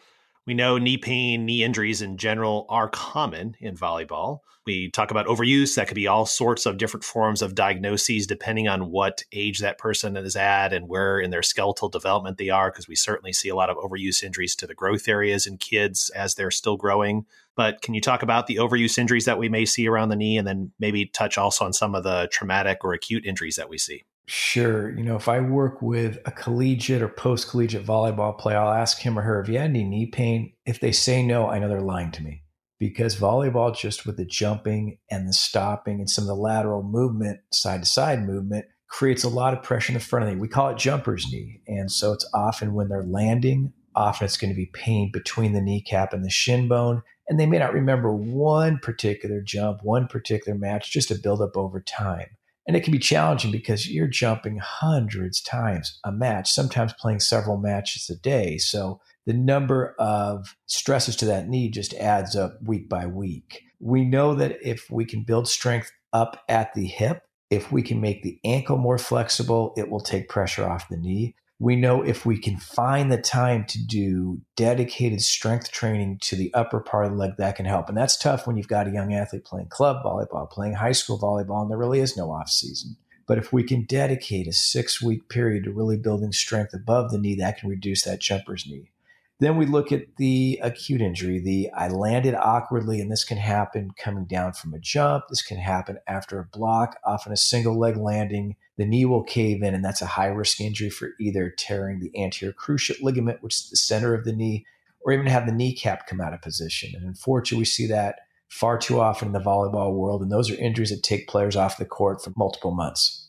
We 0.46 0.54
know 0.54 0.78
knee 0.78 0.96
pain, 0.96 1.44
knee 1.44 1.62
injuries 1.62 2.02
in 2.02 2.16
general 2.16 2.66
are 2.68 2.88
common 2.88 3.56
in 3.60 3.76
volleyball. 3.76 4.40
We 4.66 4.90
talk 4.90 5.10
about 5.10 5.26
overuse. 5.26 5.74
That 5.74 5.88
could 5.88 5.94
be 5.94 6.06
all 6.06 6.26
sorts 6.26 6.66
of 6.66 6.76
different 6.76 7.04
forms 7.04 7.42
of 7.42 7.54
diagnoses 7.54 8.26
depending 8.26 8.68
on 8.68 8.90
what 8.90 9.22
age 9.32 9.60
that 9.60 9.78
person 9.78 10.16
is 10.16 10.36
at 10.36 10.72
and 10.72 10.88
where 10.88 11.18
in 11.18 11.30
their 11.30 11.42
skeletal 11.42 11.88
development 11.88 12.38
they 12.38 12.50
are, 12.50 12.70
because 12.70 12.88
we 12.88 12.94
certainly 12.94 13.32
see 13.32 13.48
a 13.48 13.54
lot 13.54 13.70
of 13.70 13.76
overuse 13.76 14.22
injuries 14.22 14.54
to 14.56 14.66
the 14.66 14.74
growth 14.74 15.08
areas 15.08 15.46
in 15.46 15.56
kids 15.56 16.10
as 16.10 16.34
they're 16.34 16.50
still 16.50 16.76
growing. 16.76 17.26
But 17.56 17.82
can 17.82 17.94
you 17.94 18.00
talk 18.00 18.22
about 18.22 18.46
the 18.46 18.56
overuse 18.56 18.98
injuries 18.98 19.24
that 19.24 19.38
we 19.38 19.48
may 19.48 19.64
see 19.64 19.88
around 19.88 20.08
the 20.08 20.16
knee 20.16 20.38
and 20.38 20.46
then 20.46 20.72
maybe 20.78 21.06
touch 21.06 21.36
also 21.36 21.64
on 21.64 21.72
some 21.72 21.94
of 21.94 22.04
the 22.04 22.28
traumatic 22.30 22.84
or 22.84 22.92
acute 22.92 23.26
injuries 23.26 23.56
that 23.56 23.68
we 23.68 23.78
see? 23.78 24.04
Sure. 24.32 24.96
You 24.96 25.02
know, 25.02 25.16
if 25.16 25.28
I 25.28 25.40
work 25.40 25.82
with 25.82 26.18
a 26.24 26.30
collegiate 26.30 27.02
or 27.02 27.08
post 27.08 27.50
collegiate 27.50 27.84
volleyball 27.84 28.38
player, 28.38 28.58
I'll 28.58 28.72
ask 28.72 29.00
him 29.00 29.18
or 29.18 29.22
her, 29.22 29.42
have 29.42 29.48
you 29.48 29.58
had 29.58 29.70
any 29.70 29.82
knee 29.82 30.06
pain? 30.06 30.52
If 30.64 30.78
they 30.78 30.92
say 30.92 31.26
no, 31.26 31.48
I 31.48 31.58
know 31.58 31.68
they're 31.68 31.80
lying 31.80 32.12
to 32.12 32.22
me 32.22 32.44
because 32.78 33.16
volleyball, 33.16 33.76
just 33.76 34.06
with 34.06 34.16
the 34.16 34.24
jumping 34.24 34.98
and 35.10 35.28
the 35.28 35.32
stopping 35.32 35.98
and 35.98 36.08
some 36.08 36.22
of 36.22 36.28
the 36.28 36.36
lateral 36.36 36.84
movement, 36.84 37.40
side 37.52 37.82
to 37.82 37.88
side 37.88 38.22
movement, 38.22 38.66
creates 38.88 39.24
a 39.24 39.28
lot 39.28 39.52
of 39.52 39.64
pressure 39.64 39.90
in 39.90 39.94
the 39.94 40.04
front 40.04 40.22
of 40.22 40.28
the 40.28 40.36
knee. 40.36 40.40
We 40.40 40.46
call 40.46 40.68
it 40.68 40.78
jumper's 40.78 41.26
knee. 41.32 41.60
And 41.66 41.90
so 41.90 42.12
it's 42.12 42.30
often 42.32 42.74
when 42.74 42.88
they're 42.88 43.02
landing, 43.02 43.72
often 43.96 44.26
it's 44.26 44.36
going 44.36 44.52
to 44.52 44.56
be 44.56 44.70
pain 44.72 45.10
between 45.12 45.54
the 45.54 45.60
kneecap 45.60 46.12
and 46.12 46.24
the 46.24 46.30
shin 46.30 46.68
bone. 46.68 47.02
And 47.28 47.40
they 47.40 47.46
may 47.46 47.58
not 47.58 47.74
remember 47.74 48.12
one 48.12 48.78
particular 48.78 49.40
jump, 49.40 49.80
one 49.82 50.06
particular 50.06 50.56
match, 50.56 50.92
just 50.92 51.10
a 51.10 51.16
buildup 51.16 51.56
over 51.56 51.80
time. 51.80 52.28
And 52.70 52.76
it 52.76 52.84
can 52.84 52.92
be 52.92 53.00
challenging 53.00 53.50
because 53.50 53.90
you're 53.90 54.06
jumping 54.06 54.58
hundreds 54.58 55.40
times 55.40 55.98
a 56.04 56.12
match, 56.12 56.48
sometimes 56.48 56.92
playing 56.92 57.18
several 57.18 57.56
matches 57.56 58.08
a 58.08 58.14
day. 58.14 58.58
So 58.58 59.00
the 59.26 59.32
number 59.32 59.96
of 59.98 60.54
stresses 60.66 61.16
to 61.16 61.24
that 61.24 61.48
knee 61.48 61.68
just 61.68 61.94
adds 61.94 62.36
up 62.36 62.62
week 62.62 62.88
by 62.88 63.06
week. 63.06 63.62
We 63.80 64.04
know 64.04 64.36
that 64.36 64.58
if 64.62 64.88
we 64.88 65.04
can 65.04 65.24
build 65.24 65.48
strength 65.48 65.90
up 66.12 66.44
at 66.48 66.72
the 66.74 66.86
hip, 66.86 67.22
if 67.50 67.72
we 67.72 67.82
can 67.82 68.00
make 68.00 68.22
the 68.22 68.38
ankle 68.44 68.76
more 68.76 68.98
flexible, 68.98 69.74
it 69.76 69.90
will 69.90 69.98
take 69.98 70.28
pressure 70.28 70.64
off 70.64 70.88
the 70.88 70.96
knee 70.96 71.34
we 71.60 71.76
know 71.76 72.02
if 72.02 72.24
we 72.24 72.38
can 72.38 72.56
find 72.56 73.12
the 73.12 73.20
time 73.20 73.66
to 73.66 73.78
do 73.86 74.40
dedicated 74.56 75.20
strength 75.20 75.70
training 75.70 76.18
to 76.22 76.34
the 76.34 76.52
upper 76.54 76.80
part 76.80 77.04
of 77.04 77.12
the 77.12 77.18
leg, 77.18 77.32
that 77.36 77.56
can 77.56 77.66
help. 77.66 77.90
And 77.90 77.98
that's 77.98 78.16
tough 78.16 78.46
when 78.46 78.56
you've 78.56 78.66
got 78.66 78.88
a 78.88 78.92
young 78.92 79.12
athlete 79.12 79.44
playing 79.44 79.68
club 79.68 80.02
volleyball, 80.02 80.50
playing 80.50 80.72
high 80.72 80.92
school 80.92 81.20
volleyball, 81.20 81.60
and 81.60 81.70
there 81.70 81.76
really 81.76 82.00
is 82.00 82.16
no 82.16 82.32
off 82.32 82.48
season. 82.48 82.96
But 83.26 83.36
if 83.36 83.52
we 83.52 83.62
can 83.62 83.84
dedicate 83.84 84.48
a 84.48 84.52
six 84.52 85.02
week 85.02 85.28
period 85.28 85.64
to 85.64 85.70
really 85.70 85.98
building 85.98 86.32
strength 86.32 86.72
above 86.72 87.10
the 87.10 87.18
knee, 87.18 87.36
that 87.36 87.58
can 87.58 87.68
reduce 87.68 88.04
that 88.04 88.20
jumper's 88.20 88.66
knee. 88.66 88.90
Then 89.38 89.56
we 89.56 89.66
look 89.66 89.92
at 89.92 90.16
the 90.16 90.60
acute 90.62 91.02
injury. 91.02 91.40
The 91.40 91.70
I 91.74 91.88
landed 91.88 92.34
awkwardly, 92.34 93.00
and 93.00 93.12
this 93.12 93.24
can 93.24 93.38
happen 93.38 93.90
coming 93.98 94.24
down 94.24 94.54
from 94.54 94.72
a 94.72 94.78
jump. 94.78 95.24
This 95.28 95.42
can 95.42 95.58
happen 95.58 95.98
after 96.06 96.38
a 96.38 96.44
block, 96.44 96.96
often 97.04 97.32
a 97.32 97.36
single 97.36 97.78
leg 97.78 97.98
landing. 97.98 98.56
The 98.80 98.86
knee 98.86 99.04
will 99.04 99.22
cave 99.22 99.62
in, 99.62 99.74
and 99.74 99.84
that's 99.84 100.00
a 100.00 100.06
high 100.06 100.28
risk 100.28 100.58
injury 100.58 100.88
for 100.88 101.10
either 101.20 101.50
tearing 101.50 102.00
the 102.00 102.10
anterior 102.18 102.54
cruciate 102.54 103.02
ligament, 103.02 103.42
which 103.42 103.56
is 103.56 103.68
the 103.68 103.76
center 103.76 104.14
of 104.14 104.24
the 104.24 104.32
knee, 104.32 104.64
or 105.02 105.12
even 105.12 105.26
have 105.26 105.44
the 105.44 105.52
kneecap 105.52 106.06
come 106.06 106.18
out 106.18 106.32
of 106.32 106.40
position. 106.40 106.94
And 106.96 107.06
unfortunately, 107.06 107.60
we 107.60 107.66
see 107.66 107.86
that 107.88 108.20
far 108.48 108.78
too 108.78 108.98
often 108.98 109.28
in 109.28 109.32
the 109.34 109.38
volleyball 109.38 109.92
world. 109.92 110.22
And 110.22 110.32
those 110.32 110.50
are 110.50 110.54
injuries 110.54 110.88
that 110.88 111.02
take 111.02 111.28
players 111.28 111.56
off 111.56 111.76
the 111.76 111.84
court 111.84 112.24
for 112.24 112.32
multiple 112.38 112.70
months. 112.70 113.28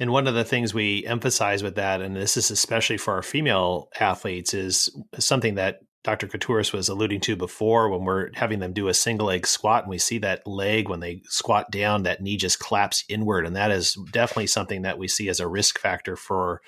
And 0.00 0.12
one 0.12 0.26
of 0.26 0.32
the 0.32 0.44
things 0.44 0.72
we 0.72 1.04
emphasize 1.04 1.62
with 1.62 1.74
that, 1.74 2.00
and 2.00 2.16
this 2.16 2.38
is 2.38 2.50
especially 2.50 2.96
for 2.96 3.12
our 3.12 3.22
female 3.22 3.90
athletes, 4.00 4.54
is 4.54 4.88
something 5.18 5.56
that 5.56 5.80
Dr. 6.06 6.28
Koutures 6.28 6.72
was 6.72 6.88
alluding 6.88 7.18
to 7.22 7.34
before 7.34 7.88
when 7.88 8.04
we're 8.04 8.30
having 8.34 8.60
them 8.60 8.72
do 8.72 8.86
a 8.86 8.94
single 8.94 9.26
leg 9.26 9.44
squat 9.44 9.82
and 9.82 9.90
we 9.90 9.98
see 9.98 10.18
that 10.18 10.46
leg 10.46 10.88
when 10.88 11.00
they 11.00 11.20
squat 11.24 11.68
down, 11.72 12.04
that 12.04 12.22
knee 12.22 12.36
just 12.36 12.60
claps 12.60 13.04
inward. 13.08 13.44
And 13.44 13.56
that 13.56 13.72
is 13.72 13.98
definitely 14.12 14.46
something 14.46 14.82
that 14.82 14.98
we 14.98 15.08
see 15.08 15.28
as 15.28 15.40
a 15.40 15.48
risk 15.48 15.80
factor 15.80 16.14
for 16.14 16.62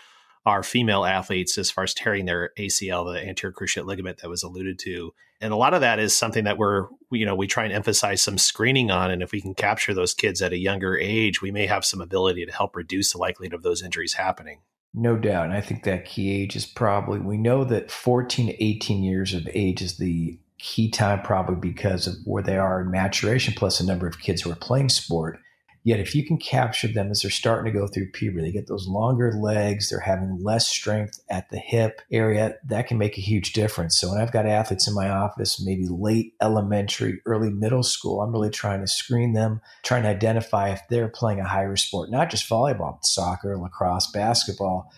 our 0.45 0.65
female 0.65 1.05
athletes 1.05 1.57
as 1.57 1.71
far 1.71 1.85
as 1.85 1.95
tearing 1.95 2.25
their 2.25 2.51
ACL, 2.59 3.15
the 3.15 3.25
anterior 3.25 3.53
cruciate 3.53 3.87
ligament 3.87 4.19
that 4.23 4.29
was 4.29 4.43
alluded 4.43 4.77
to. 4.81 5.15
And 5.41 5.53
a 5.53 5.57
lot 5.57 5.73
of 5.73 5.83
that 5.83 6.01
is 6.01 6.19
something 6.19 6.43
that 6.43 6.59
we're, 6.59 6.89
you 7.13 7.25
know, 7.25 7.37
we 7.37 7.47
try 7.47 7.63
and 7.63 7.73
emphasize 7.73 8.21
some 8.21 8.39
screening 8.39 8.91
on. 8.91 9.13
And 9.13 9.23
if 9.23 9.31
we 9.31 9.41
can 9.41 9.55
capture 9.55 9.95
those 9.95 10.15
kids 10.15 10.43
at 10.43 10.53
a 10.53 10.59
younger 10.59 10.99
age, 10.99 11.41
we 11.41 11.53
may 11.53 11.67
have 11.67 11.85
some 11.85 12.01
ability 12.01 12.45
to 12.45 12.53
help 12.53 12.75
reduce 12.75 13.13
the 13.13 13.19
likelihood 13.19 13.55
of 13.55 13.63
those 13.63 13.85
injuries 13.85 14.15
happening. 14.15 14.63
No 14.95 15.17
doubt. 15.17 15.47
And 15.47 15.55
I 15.55 15.61
think 15.61 15.85
that 15.85 16.05
key 16.05 16.33
age 16.43 16.57
is 16.57 16.67
probably, 16.67 17.19
we 17.19 17.37
know 17.37 17.65
that 17.65 17.91
14 17.91 18.47
to 18.47 18.65
18 18.65 19.03
years 19.03 19.35
of 19.35 19.49
age 19.53 19.83
is 19.83 19.99
the 19.99 20.39
key 20.59 20.91
time, 20.91 21.23
probably 21.23 21.57
because 21.57 22.07
of 22.07 22.15
where 22.25 22.43
they 22.43 22.57
are 22.57 22.81
in 22.81 22.91
maturation, 22.91 23.55
plus 23.57 23.79
the 23.79 23.87
number 23.87 24.07
of 24.07 24.21
kids 24.21 24.43
who 24.43 24.51
are 24.51 24.57
playing 24.57 24.89
sport. 24.89 25.39
Yet, 25.85 26.01
if 26.01 26.15
you 26.15 26.25
can 26.25 26.39
capture 26.39 26.89
them 26.89 27.11
as 27.11 27.23
they're 27.23 27.31
starting 27.31 27.73
to 27.73 27.79
go 27.79 27.87
through 27.87 28.11
puberty, 28.11 28.47
they 28.47 28.53
get 28.53 28.67
those 28.67 28.89
longer 28.89 29.33
legs, 29.33 29.89
they're 29.89 30.01
having 30.01 30.39
less 30.43 30.67
strength 30.67 31.21
at 31.31 31.49
the 31.51 31.59
hip 31.59 32.03
area, 32.11 32.57
that 32.65 32.89
can 32.89 32.99
make 32.99 33.17
a 33.17 33.23
huge 33.23 33.53
difference. 33.53 33.99
So, 33.99 34.11
when 34.11 34.21
I've 34.21 34.33
got 34.33 34.47
athletes 34.47 34.89
in 34.89 34.95
my 34.95 35.09
office, 35.09 35.65
maybe 35.65 35.87
late 35.89 36.35
elementary, 36.43 37.21
early 37.27 37.51
middle 37.51 37.83
school, 37.83 38.21
I'm 38.21 38.33
really 38.33 38.51
trying 38.51 38.81
to 38.81 38.87
screen 38.87 39.33
them, 39.33 39.61
trying 39.83 40.03
to 40.03 40.09
identify 40.09 40.71
if 40.71 40.81
they're 40.91 41.09
playing 41.09 41.41
a 41.41 41.49
higher 41.49 41.77
sport, 41.77 42.11
not 42.11 42.31
just 42.31 42.49
volleyball, 42.49 43.03
soccer, 43.05 43.57
lacrosse, 43.57 44.11
basketball. 44.11 44.93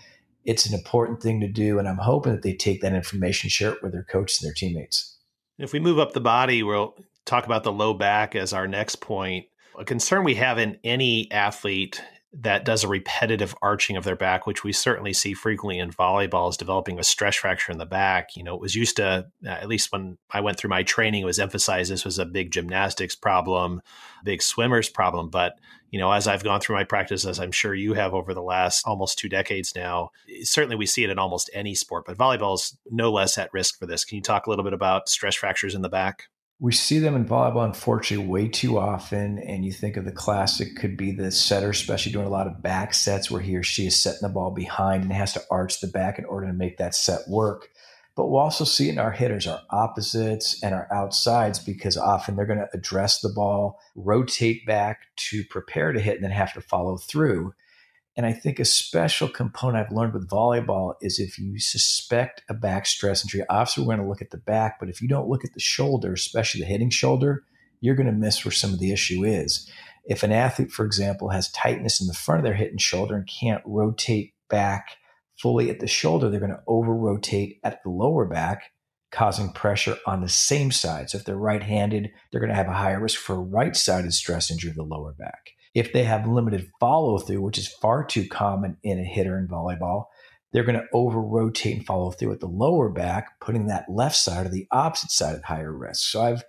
It's 0.44 0.66
an 0.66 0.75
important 0.75 1.22
thing 1.22 1.40
to 1.40 1.49
do. 1.49 1.78
And 1.78 1.87
I'm 1.87 1.99
hoping 1.99 2.32
that 2.32 2.42
they 2.42 2.54
take 2.54 2.80
that 2.80 2.94
information, 2.94 3.50
share 3.50 3.72
it 3.75 3.82
with 3.82 3.92
their 3.92 4.04
coaches 4.04 4.40
and 4.40 4.49
their 4.49 4.54
teammates. 4.54 5.18
If 5.58 5.75
we 5.75 5.80
move 5.80 5.99
up 5.99 6.14
the 6.14 6.20
body, 6.20 6.62
we'll 6.62 6.96
talk 7.26 7.44
about 7.44 7.62
the 7.62 7.72
low 7.72 7.92
back 7.92 8.34
as 8.34 8.54
our 8.54 8.66
next 8.66 8.96
point 8.96 9.46
a 9.80 9.84
concern 9.84 10.25
we 10.25 10.34
have 10.34 10.58
in 10.58 10.78
any 10.84 11.30
athlete 11.32 12.02
that 12.32 12.64
does 12.64 12.84
a 12.84 12.88
repetitive 12.88 13.56
arching 13.60 13.96
of 13.96 14.04
their 14.04 14.14
back, 14.14 14.46
which 14.46 14.62
we 14.62 14.72
certainly 14.72 15.12
see 15.12 15.34
frequently 15.34 15.78
in 15.78 15.90
volleyball, 15.90 16.49
is 16.49 16.56
developing 16.56 16.99
a 16.99 17.02
stress 17.02 17.34
fracture 17.34 17.72
in 17.72 17.78
the 17.78 17.87
back. 17.87 18.37
You 18.37 18.44
know, 18.44 18.54
it 18.54 18.60
was 18.60 18.76
used 18.76 18.96
to, 18.96 19.26
uh, 19.44 19.49
at 19.49 19.68
least 19.68 19.90
when 19.90 20.16
I 20.30 20.40
went 20.40 20.56
through 20.56 20.70
my 20.70 20.84
training, 20.84 21.22
it 21.22 21.26
was 21.26 21.40
emphasized 21.40 21.90
this 21.90 22.04
was 22.04 22.20
a 22.20 22.26
big 22.26 22.52
gymnastics 22.52 23.16
problem, 23.16 23.80
big 24.22 24.42
swimmers 24.42 24.88
problem. 24.88 25.28
But, 25.28 25.58
you 25.90 25.99
know, 25.99 26.12
as 26.12 26.28
I've 26.28 26.44
gone 26.44 26.60
through 26.60 26.76
my 26.76 26.84
practice, 26.84 27.25
as 27.25 27.40
I'm 27.40 27.50
sure 27.50 27.75
you 27.75 27.94
have 27.94 28.14
over 28.14 28.32
the 28.32 28.42
last 28.42 28.87
almost 28.87 29.18
two 29.18 29.28
decades 29.28 29.75
now, 29.75 30.10
certainly 30.42 30.76
we 30.76 30.87
see 30.87 31.02
it 31.02 31.10
in 31.10 31.18
almost 31.18 31.50
any 31.52 31.75
sport, 31.75 32.04
but 32.06 32.18
volleyball 32.18 32.54
is 32.54 32.78
no 32.90 33.10
less 33.10 33.38
at 33.38 33.52
risk 33.52 33.78
for 33.78 33.87
this. 33.87 34.04
Can 34.04 34.16
you 34.16 34.22
talk 34.22 34.46
a 34.46 34.50
little 34.50 34.64
bit 34.64 34.75
about 34.75 35.08
stress 35.08 35.34
fractures 35.34 35.75
in 35.75 35.82
the 35.82 35.88
back? 35.88 36.28
We 36.60 36.72
see 36.72 36.98
them 36.98 37.16
in 37.16 37.24
volleyball, 37.24 37.64
unfortunately, 37.64 38.26
way 38.26 38.46
too 38.46 38.78
often. 38.78 39.38
And 39.38 39.64
you 39.64 39.72
think 39.72 39.96
of 39.96 40.04
the 40.04 40.12
classic 40.12 40.76
could 40.76 40.94
be 40.94 41.10
the 41.10 41.30
setter, 41.30 41.70
especially 41.70 42.12
doing 42.12 42.26
a 42.26 42.30
lot 42.30 42.46
of 42.46 42.62
back 42.62 42.92
sets 42.92 43.30
where 43.30 43.40
he 43.40 43.56
or 43.56 43.62
she 43.62 43.86
is 43.86 44.00
setting 44.00 44.20
the 44.20 44.28
ball 44.28 44.50
behind 44.50 45.02
and 45.02 45.12
has 45.12 45.32
to 45.32 45.42
arch 45.50 45.80
the 45.80 45.86
back 45.86 46.18
in 46.18 46.26
order 46.26 46.46
to 46.46 46.52
make 46.52 46.76
that 46.76 46.94
set 46.94 47.20
work. 47.28 47.70
But 48.14 48.26
we'll 48.26 48.40
also 48.40 48.64
see 48.64 48.90
in 48.90 48.98
our 48.98 49.12
hitters, 49.12 49.46
our 49.46 49.62
opposites 49.70 50.62
and 50.62 50.74
our 50.74 50.86
outsides, 50.92 51.58
because 51.58 51.96
often 51.96 52.36
they're 52.36 52.44
going 52.44 52.58
to 52.58 52.68
address 52.74 53.20
the 53.20 53.30
ball, 53.30 53.80
rotate 53.94 54.66
back 54.66 55.06
to 55.30 55.44
prepare 55.44 55.92
to 55.92 56.00
hit, 56.00 56.16
and 56.16 56.24
then 56.24 56.30
have 56.30 56.52
to 56.52 56.60
follow 56.60 56.98
through. 56.98 57.54
And 58.20 58.26
I 58.26 58.34
think 58.34 58.60
a 58.60 58.66
special 58.66 59.30
component 59.30 59.86
I've 59.86 59.96
learned 59.96 60.12
with 60.12 60.28
volleyball 60.28 60.92
is 61.00 61.18
if 61.18 61.38
you 61.38 61.58
suspect 61.58 62.42
a 62.50 62.52
back 62.52 62.84
stress 62.84 63.24
injury, 63.24 63.46
obviously 63.48 63.82
we're 63.82 63.96
going 63.96 64.04
to 64.04 64.10
look 64.10 64.20
at 64.20 64.28
the 64.28 64.36
back, 64.36 64.78
but 64.78 64.90
if 64.90 65.00
you 65.00 65.08
don't 65.08 65.30
look 65.30 65.42
at 65.42 65.54
the 65.54 65.60
shoulder, 65.60 66.12
especially 66.12 66.60
the 66.60 66.66
hitting 66.66 66.90
shoulder, 66.90 67.44
you're 67.80 67.94
going 67.94 68.04
to 68.04 68.12
miss 68.12 68.44
where 68.44 68.52
some 68.52 68.74
of 68.74 68.78
the 68.78 68.92
issue 68.92 69.24
is. 69.24 69.66
If 70.04 70.22
an 70.22 70.32
athlete, 70.32 70.70
for 70.70 70.84
example, 70.84 71.30
has 71.30 71.50
tightness 71.52 71.98
in 71.98 72.08
the 72.08 72.12
front 72.12 72.40
of 72.40 72.44
their 72.44 72.52
hitting 72.52 72.76
shoulder 72.76 73.16
and 73.16 73.26
can't 73.26 73.62
rotate 73.64 74.34
back 74.50 74.98
fully 75.40 75.70
at 75.70 75.80
the 75.80 75.86
shoulder, 75.86 76.28
they're 76.28 76.40
going 76.40 76.52
to 76.52 76.62
over 76.66 76.94
rotate 76.94 77.58
at 77.64 77.82
the 77.82 77.88
lower 77.88 78.26
back, 78.26 78.64
causing 79.10 79.50
pressure 79.50 79.96
on 80.06 80.20
the 80.20 80.28
same 80.28 80.70
side. 80.70 81.08
So 81.08 81.16
if 81.16 81.24
they're 81.24 81.36
right 81.36 81.62
handed, 81.62 82.10
they're 82.30 82.40
going 82.42 82.50
to 82.50 82.54
have 82.54 82.68
a 82.68 82.74
higher 82.74 83.00
risk 83.00 83.18
for 83.18 83.42
right 83.42 83.74
sided 83.74 84.12
stress 84.12 84.50
injury 84.50 84.68
of 84.68 84.76
the 84.76 84.82
lower 84.82 85.14
back. 85.14 85.52
If 85.74 85.92
they 85.92 86.04
have 86.04 86.26
limited 86.26 86.68
follow 86.80 87.18
through, 87.18 87.42
which 87.42 87.58
is 87.58 87.68
far 87.68 88.04
too 88.04 88.26
common 88.26 88.76
in 88.82 88.98
a 88.98 89.04
hitter 89.04 89.38
in 89.38 89.48
volleyball, 89.48 90.06
they're 90.52 90.64
going 90.64 90.78
to 90.78 90.86
over 90.92 91.20
rotate 91.20 91.76
and 91.76 91.86
follow 91.86 92.10
through 92.10 92.32
at 92.32 92.40
the 92.40 92.48
lower 92.48 92.88
back, 92.88 93.40
putting 93.40 93.68
that 93.68 93.86
left 93.88 94.16
side 94.16 94.46
or 94.46 94.48
the 94.48 94.66
opposite 94.72 95.10
side 95.10 95.36
at 95.36 95.44
higher 95.44 95.72
risk. 95.72 96.10
So 96.10 96.22
I've 96.22 96.42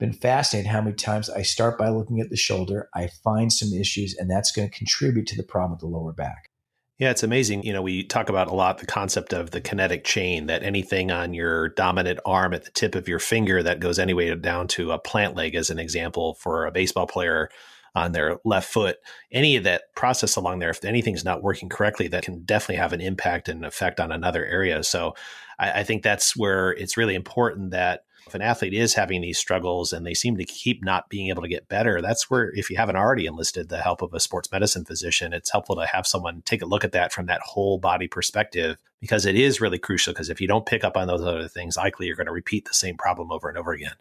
been 0.00 0.12
fascinated 0.12 0.70
how 0.70 0.80
many 0.80 0.96
times 0.96 1.30
I 1.30 1.42
start 1.42 1.78
by 1.78 1.88
looking 1.88 2.20
at 2.20 2.30
the 2.30 2.36
shoulder, 2.36 2.88
I 2.94 3.10
find 3.22 3.52
some 3.52 3.72
issues, 3.72 4.16
and 4.18 4.28
that's 4.28 4.50
going 4.50 4.68
to 4.68 4.76
contribute 4.76 5.28
to 5.28 5.36
the 5.36 5.44
problem 5.44 5.72
with 5.72 5.80
the 5.80 5.86
lower 5.86 6.12
back. 6.12 6.50
Yeah, 6.98 7.10
it's 7.10 7.22
amazing. 7.22 7.64
You 7.64 7.72
know, 7.72 7.82
we 7.82 8.04
talk 8.04 8.28
about 8.28 8.48
a 8.48 8.54
lot 8.54 8.78
the 8.78 8.86
concept 8.86 9.32
of 9.32 9.50
the 9.50 9.60
kinetic 9.60 10.04
chain, 10.04 10.46
that 10.46 10.62
anything 10.62 11.10
on 11.10 11.34
your 11.34 11.70
dominant 11.70 12.20
arm 12.24 12.54
at 12.54 12.64
the 12.64 12.70
tip 12.70 12.94
of 12.94 13.08
your 13.08 13.18
finger 13.18 13.62
that 13.62 13.80
goes 13.80 13.98
anyway 13.98 14.34
down 14.36 14.68
to 14.68 14.92
a 14.92 14.98
plant 14.98 15.34
leg, 15.34 15.54
as 15.54 15.70
an 15.70 15.78
example, 15.78 16.34
for 16.34 16.66
a 16.66 16.72
baseball 16.72 17.06
player 17.06 17.50
on 17.94 18.12
their 18.12 18.38
left 18.44 18.72
foot, 18.72 18.96
any 19.30 19.56
of 19.56 19.64
that 19.64 19.94
process 19.94 20.36
along 20.36 20.58
there, 20.58 20.70
if 20.70 20.84
anything's 20.84 21.24
not 21.24 21.42
working 21.42 21.68
correctly, 21.68 22.08
that 22.08 22.24
can 22.24 22.42
definitely 22.44 22.76
have 22.76 22.92
an 22.92 23.00
impact 23.00 23.48
and 23.48 23.64
effect 23.64 24.00
on 24.00 24.10
another 24.10 24.44
area. 24.44 24.82
So 24.82 25.14
I, 25.58 25.80
I 25.80 25.84
think 25.84 26.02
that's 26.02 26.36
where 26.36 26.70
it's 26.72 26.96
really 26.96 27.14
important 27.14 27.70
that 27.70 28.04
if 28.26 28.34
an 28.34 28.42
athlete 28.42 28.72
is 28.72 28.94
having 28.94 29.20
these 29.20 29.38
struggles 29.38 29.92
and 29.92 30.06
they 30.06 30.14
seem 30.14 30.36
to 30.38 30.44
keep 30.44 30.82
not 30.82 31.10
being 31.10 31.28
able 31.28 31.42
to 31.42 31.48
get 31.48 31.68
better, 31.68 32.00
that's 32.00 32.30
where, 32.30 32.50
if 32.54 32.70
you 32.70 32.76
haven't 32.76 32.96
already 32.96 33.26
enlisted 33.26 33.68
the 33.68 33.82
help 33.82 34.00
of 34.00 34.14
a 34.14 34.20
sports 34.20 34.50
medicine 34.50 34.84
physician, 34.84 35.34
it's 35.34 35.50
helpful 35.50 35.76
to 35.76 35.86
have 35.86 36.06
someone 36.06 36.42
take 36.46 36.62
a 36.62 36.66
look 36.66 36.84
at 36.84 36.92
that 36.92 37.12
from 37.12 37.26
that 37.26 37.42
whole 37.42 37.78
body 37.78 38.08
perspective 38.08 38.78
because 39.00 39.26
it 39.26 39.36
is 39.36 39.60
really 39.60 39.78
crucial. 39.78 40.14
Because 40.14 40.30
if 40.30 40.40
you 40.40 40.48
don't 40.48 40.66
pick 40.66 40.84
up 40.84 40.96
on 40.96 41.06
those 41.06 41.20
other 41.20 41.48
things, 41.48 41.76
likely 41.76 42.06
you're 42.06 42.16
going 42.16 42.26
to 42.26 42.32
repeat 42.32 42.64
the 42.64 42.74
same 42.74 42.96
problem 42.96 43.30
over 43.30 43.48
and 43.48 43.58
over 43.58 43.72
again. 43.72 43.94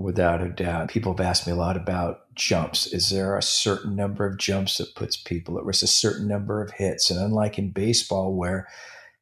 Without 0.00 0.40
a 0.40 0.48
doubt. 0.48 0.88
People 0.88 1.14
have 1.14 1.20
asked 1.20 1.46
me 1.46 1.52
a 1.52 1.56
lot 1.56 1.76
about 1.76 2.34
jumps. 2.34 2.86
Is 2.86 3.10
there 3.10 3.36
a 3.36 3.42
certain 3.42 3.94
number 3.94 4.24
of 4.26 4.38
jumps 4.38 4.78
that 4.78 4.94
puts 4.94 5.18
people 5.18 5.58
at 5.58 5.64
risk, 5.64 5.82
a 5.82 5.86
certain 5.86 6.26
number 6.26 6.62
of 6.62 6.70
hits? 6.70 7.10
And 7.10 7.20
unlike 7.20 7.58
in 7.58 7.70
baseball, 7.70 8.34
where 8.34 8.66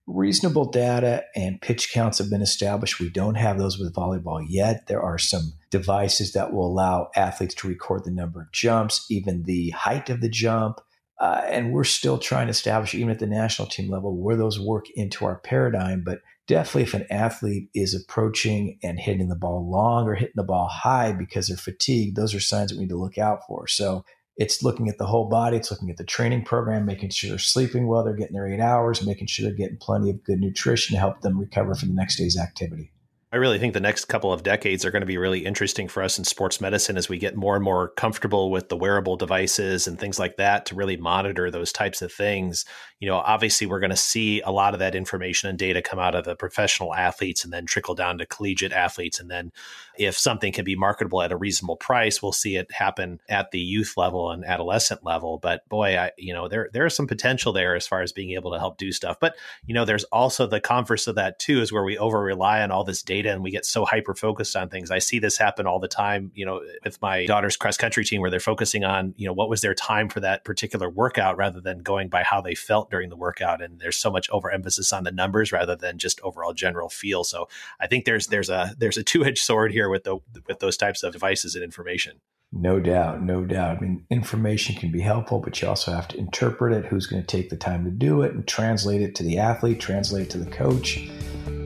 reasonable 0.06 0.70
data 0.70 1.24
and 1.34 1.60
pitch 1.60 1.92
counts 1.92 2.18
have 2.18 2.30
been 2.30 2.42
established, 2.42 3.00
we 3.00 3.10
don't 3.10 3.34
have 3.34 3.58
those 3.58 3.76
with 3.76 3.92
volleyball 3.92 4.46
yet. 4.48 4.86
There 4.86 5.02
are 5.02 5.18
some 5.18 5.54
devices 5.70 6.32
that 6.34 6.52
will 6.52 6.66
allow 6.66 7.10
athletes 7.16 7.56
to 7.56 7.68
record 7.68 8.04
the 8.04 8.12
number 8.12 8.42
of 8.42 8.52
jumps, 8.52 9.04
even 9.10 9.42
the 9.42 9.70
height 9.70 10.08
of 10.08 10.20
the 10.20 10.28
jump. 10.28 10.80
Uh, 11.20 11.42
and 11.48 11.72
we're 11.72 11.82
still 11.82 12.18
trying 12.18 12.46
to 12.46 12.52
establish, 12.52 12.94
even 12.94 13.10
at 13.10 13.18
the 13.18 13.26
national 13.26 13.66
team 13.66 13.90
level, 13.90 14.16
where 14.16 14.36
those 14.36 14.60
work 14.60 14.86
into 14.94 15.24
our 15.24 15.40
paradigm. 15.40 16.04
But 16.04 16.20
definitely 16.48 16.82
if 16.82 16.94
an 16.94 17.06
athlete 17.10 17.68
is 17.74 17.94
approaching 17.94 18.78
and 18.82 18.98
hitting 18.98 19.28
the 19.28 19.36
ball 19.36 19.70
long 19.70 20.08
or 20.08 20.14
hitting 20.14 20.32
the 20.34 20.42
ball 20.42 20.66
high 20.66 21.12
because 21.12 21.46
they're 21.46 21.56
fatigued, 21.56 22.16
those 22.16 22.34
are 22.34 22.40
signs 22.40 22.70
that 22.70 22.76
we 22.76 22.84
need 22.84 22.90
to 22.90 22.96
look 22.96 23.18
out 23.18 23.46
for. 23.46 23.68
So 23.68 24.04
it's 24.36 24.62
looking 24.62 24.88
at 24.88 24.98
the 24.98 25.06
whole 25.06 25.28
body, 25.28 25.56
it's 25.56 25.70
looking 25.70 25.90
at 25.90 25.96
the 25.98 26.04
training 26.04 26.44
program, 26.44 26.86
making 26.86 27.10
sure 27.10 27.30
they're 27.30 27.38
sleeping 27.38 27.86
well, 27.86 28.02
they're 28.02 28.14
getting 28.14 28.34
their 28.34 28.48
eight 28.48 28.60
hours, 28.60 29.06
making 29.06 29.26
sure 29.26 29.44
they're 29.44 29.54
getting 29.54 29.76
plenty 29.76 30.10
of 30.10 30.24
good 30.24 30.40
nutrition 30.40 30.94
to 30.94 31.00
help 31.00 31.20
them 31.20 31.38
recover 31.38 31.74
for 31.74 31.86
the 31.86 31.92
next 31.92 32.16
day's 32.16 32.38
activity. 32.38 32.90
I 33.30 33.36
really 33.36 33.58
think 33.58 33.74
the 33.74 33.80
next 33.80 34.06
couple 34.06 34.32
of 34.32 34.42
decades 34.42 34.86
are 34.86 34.90
going 34.90 35.02
to 35.02 35.06
be 35.06 35.18
really 35.18 35.44
interesting 35.44 35.86
for 35.86 36.02
us 36.02 36.18
in 36.18 36.24
sports 36.24 36.62
medicine 36.62 36.96
as 36.96 37.10
we 37.10 37.18
get 37.18 37.36
more 37.36 37.56
and 37.56 37.62
more 37.62 37.88
comfortable 37.88 38.50
with 38.50 38.70
the 38.70 38.76
wearable 38.76 39.16
devices 39.16 39.86
and 39.86 39.98
things 39.98 40.18
like 40.18 40.38
that 40.38 40.64
to 40.66 40.74
really 40.74 40.96
monitor 40.96 41.50
those 41.50 41.70
types 41.70 42.00
of 42.00 42.10
things. 42.10 42.64
You 43.00 43.08
know, 43.08 43.16
obviously, 43.16 43.66
we're 43.66 43.80
going 43.80 43.90
to 43.90 43.96
see 43.96 44.40
a 44.40 44.50
lot 44.50 44.72
of 44.72 44.80
that 44.80 44.94
information 44.94 45.50
and 45.50 45.58
data 45.58 45.82
come 45.82 45.98
out 45.98 46.14
of 46.14 46.24
the 46.24 46.36
professional 46.36 46.94
athletes 46.94 47.44
and 47.44 47.52
then 47.52 47.66
trickle 47.66 47.94
down 47.94 48.16
to 48.16 48.24
collegiate 48.24 48.72
athletes. 48.72 49.20
And 49.20 49.30
then, 49.30 49.52
if 49.98 50.16
something 50.16 50.52
can 50.52 50.64
be 50.64 50.74
marketable 50.74 51.20
at 51.20 51.32
a 51.32 51.36
reasonable 51.36 51.76
price, 51.76 52.22
we'll 52.22 52.32
see 52.32 52.56
it 52.56 52.72
happen 52.72 53.20
at 53.28 53.50
the 53.50 53.60
youth 53.60 53.94
level 53.98 54.30
and 54.30 54.44
adolescent 54.44 55.04
level. 55.04 55.38
But 55.38 55.68
boy, 55.68 55.98
I, 55.98 56.12
you 56.16 56.32
know, 56.32 56.48
there 56.48 56.70
there 56.72 56.86
is 56.86 56.94
some 56.94 57.06
potential 57.06 57.52
there 57.52 57.74
as 57.74 57.86
far 57.86 58.00
as 58.00 58.12
being 58.12 58.30
able 58.30 58.52
to 58.52 58.58
help 58.58 58.78
do 58.78 58.90
stuff. 58.90 59.18
But 59.20 59.36
you 59.66 59.74
know, 59.74 59.84
there's 59.84 60.04
also 60.04 60.46
the 60.46 60.60
converse 60.60 61.06
of 61.06 61.16
that 61.16 61.38
too, 61.38 61.60
is 61.60 61.70
where 61.70 61.84
we 61.84 61.98
over 61.98 62.20
rely 62.20 62.62
on 62.62 62.70
all 62.70 62.84
this 62.84 63.02
data 63.02 63.17
data 63.22 63.34
and 63.34 63.42
we 63.42 63.50
get 63.50 63.66
so 63.66 63.84
hyper 63.84 64.14
focused 64.14 64.56
on 64.56 64.68
things. 64.68 64.90
I 64.90 64.98
see 64.98 65.18
this 65.18 65.36
happen 65.36 65.66
all 65.66 65.78
the 65.78 65.88
time, 65.88 66.30
you 66.34 66.46
know, 66.46 66.60
with 66.84 67.00
my 67.02 67.26
daughter's 67.26 67.56
cross 67.56 67.76
country 67.76 68.04
team 68.04 68.20
where 68.20 68.30
they're 68.30 68.40
focusing 68.40 68.84
on, 68.84 69.14
you 69.16 69.26
know, 69.26 69.32
what 69.32 69.48
was 69.48 69.60
their 69.60 69.74
time 69.74 70.08
for 70.08 70.20
that 70.20 70.44
particular 70.44 70.88
workout 70.88 71.36
rather 71.36 71.60
than 71.60 71.80
going 71.80 72.08
by 72.08 72.22
how 72.22 72.40
they 72.40 72.54
felt 72.54 72.90
during 72.90 73.08
the 73.08 73.16
workout. 73.16 73.62
And 73.62 73.80
there's 73.80 73.96
so 73.96 74.10
much 74.10 74.28
overemphasis 74.30 74.92
on 74.92 75.04
the 75.04 75.12
numbers 75.12 75.52
rather 75.52 75.76
than 75.76 75.98
just 75.98 76.20
overall 76.22 76.52
general 76.52 76.88
feel. 76.88 77.24
So 77.24 77.48
I 77.80 77.86
think 77.86 78.04
there's 78.04 78.28
there's 78.28 78.50
a 78.50 78.74
there's 78.78 78.96
a 78.96 79.02
two 79.02 79.24
edged 79.24 79.42
sword 79.42 79.72
here 79.72 79.88
with 79.88 80.04
the 80.04 80.18
with 80.46 80.60
those 80.60 80.76
types 80.76 81.02
of 81.02 81.12
devices 81.12 81.54
and 81.54 81.64
information. 81.64 82.20
No 82.50 82.80
doubt, 82.80 83.22
no 83.22 83.44
doubt. 83.44 83.76
I 83.76 83.80
mean, 83.80 84.06
information 84.08 84.74
can 84.74 84.90
be 84.90 85.00
helpful, 85.00 85.38
but 85.38 85.60
you 85.60 85.68
also 85.68 85.92
have 85.92 86.08
to 86.08 86.18
interpret 86.18 86.72
it. 86.72 86.86
Who's 86.86 87.06
going 87.06 87.22
to 87.22 87.26
take 87.26 87.50
the 87.50 87.56
time 87.56 87.84
to 87.84 87.90
do 87.90 88.22
it 88.22 88.32
and 88.32 88.46
translate 88.46 89.02
it 89.02 89.14
to 89.16 89.22
the 89.22 89.38
athlete, 89.38 89.80
translate 89.80 90.22
it 90.22 90.30
to 90.30 90.38
the 90.38 90.50
coach. 90.50 91.10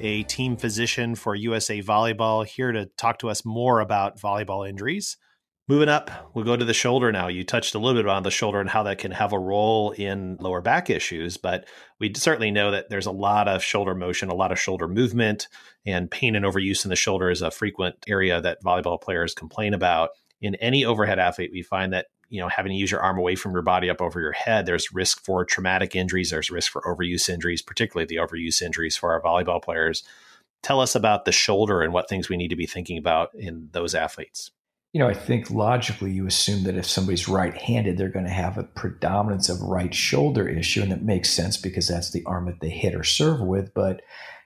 a 0.00 0.22
team 0.24 0.56
physician 0.56 1.14
for 1.14 1.34
USA 1.34 1.82
Volleyball, 1.82 2.46
here 2.46 2.72
to 2.72 2.86
talk 2.96 3.18
to 3.18 3.28
us 3.28 3.44
more 3.44 3.80
about 3.80 4.18
volleyball 4.18 4.68
injuries. 4.68 5.16
Moving 5.68 5.90
up, 5.90 6.10
we'll 6.34 6.46
go 6.46 6.56
to 6.56 6.64
the 6.64 6.72
shoulder 6.72 7.12
now. 7.12 7.28
You 7.28 7.44
touched 7.44 7.74
a 7.74 7.78
little 7.78 8.02
bit 8.02 8.08
on 8.08 8.22
the 8.22 8.30
shoulder 8.30 8.58
and 8.58 8.70
how 8.70 8.84
that 8.84 8.98
can 8.98 9.10
have 9.10 9.34
a 9.34 9.38
role 9.38 9.90
in 9.90 10.38
lower 10.40 10.62
back 10.62 10.88
issues, 10.88 11.36
but 11.36 11.66
we 12.00 12.12
certainly 12.14 12.50
know 12.50 12.70
that 12.70 12.88
there's 12.88 13.04
a 13.04 13.10
lot 13.12 13.48
of 13.48 13.62
shoulder 13.62 13.94
motion, 13.94 14.30
a 14.30 14.34
lot 14.34 14.50
of 14.50 14.58
shoulder 14.58 14.88
movement, 14.88 15.46
and 15.84 16.10
pain 16.10 16.34
and 16.34 16.46
overuse 16.46 16.86
in 16.86 16.88
the 16.88 16.96
shoulder 16.96 17.30
is 17.30 17.42
a 17.42 17.50
frequent 17.50 17.96
area 18.08 18.40
that 18.40 18.64
volleyball 18.64 18.98
players 18.98 19.34
complain 19.34 19.74
about. 19.74 20.10
In 20.40 20.54
any 20.54 20.86
overhead 20.86 21.18
athlete, 21.18 21.50
we 21.52 21.62
find 21.62 21.92
that 21.92 22.06
you 22.28 22.40
know 22.40 22.48
having 22.48 22.70
to 22.70 22.76
use 22.76 22.90
your 22.90 23.00
arm 23.00 23.18
away 23.18 23.34
from 23.34 23.52
your 23.52 23.62
body 23.62 23.88
up 23.88 24.00
over 24.00 24.20
your 24.20 24.32
head 24.32 24.66
there's 24.66 24.92
risk 24.92 25.24
for 25.24 25.44
traumatic 25.44 25.96
injuries 25.96 26.30
there's 26.30 26.50
risk 26.50 26.70
for 26.70 26.82
overuse 26.82 27.28
injuries 27.28 27.62
particularly 27.62 28.06
the 28.06 28.16
overuse 28.16 28.62
injuries 28.62 28.96
for 28.96 29.12
our 29.12 29.20
volleyball 29.20 29.62
players. 29.62 30.02
Tell 30.62 30.80
us 30.80 30.96
about 30.96 31.24
the 31.24 31.32
shoulder 31.32 31.82
and 31.82 31.92
what 31.92 32.08
things 32.08 32.28
we 32.28 32.36
need 32.36 32.48
to 32.48 32.56
be 32.56 32.66
thinking 32.66 32.98
about 32.98 33.32
in 33.32 33.68
those 33.72 33.94
athletes. 33.94 34.50
You 34.92 35.00
know 35.00 35.08
i 35.08 35.14
think 35.14 35.50
logically 35.50 36.10
you 36.10 36.26
assume 36.26 36.64
that 36.64 36.76
if 36.76 36.86
somebody's 36.86 37.28
right-handed 37.28 37.98
they're 37.98 38.08
going 38.08 38.24
to 38.24 38.30
have 38.30 38.56
a 38.56 38.64
predominance 38.64 39.48
of 39.48 39.60
right 39.60 39.94
shoulder 39.94 40.48
issue 40.48 40.82
and 40.82 40.90
that 40.90 41.02
makes 41.02 41.30
sense 41.30 41.56
because 41.58 41.88
that's 41.88 42.10
the 42.10 42.24
arm 42.24 42.46
that 42.46 42.60
they 42.60 42.70
hit 42.70 42.94
or 42.94 43.04
serve 43.04 43.40
with 43.40 43.74
but 43.74 44.00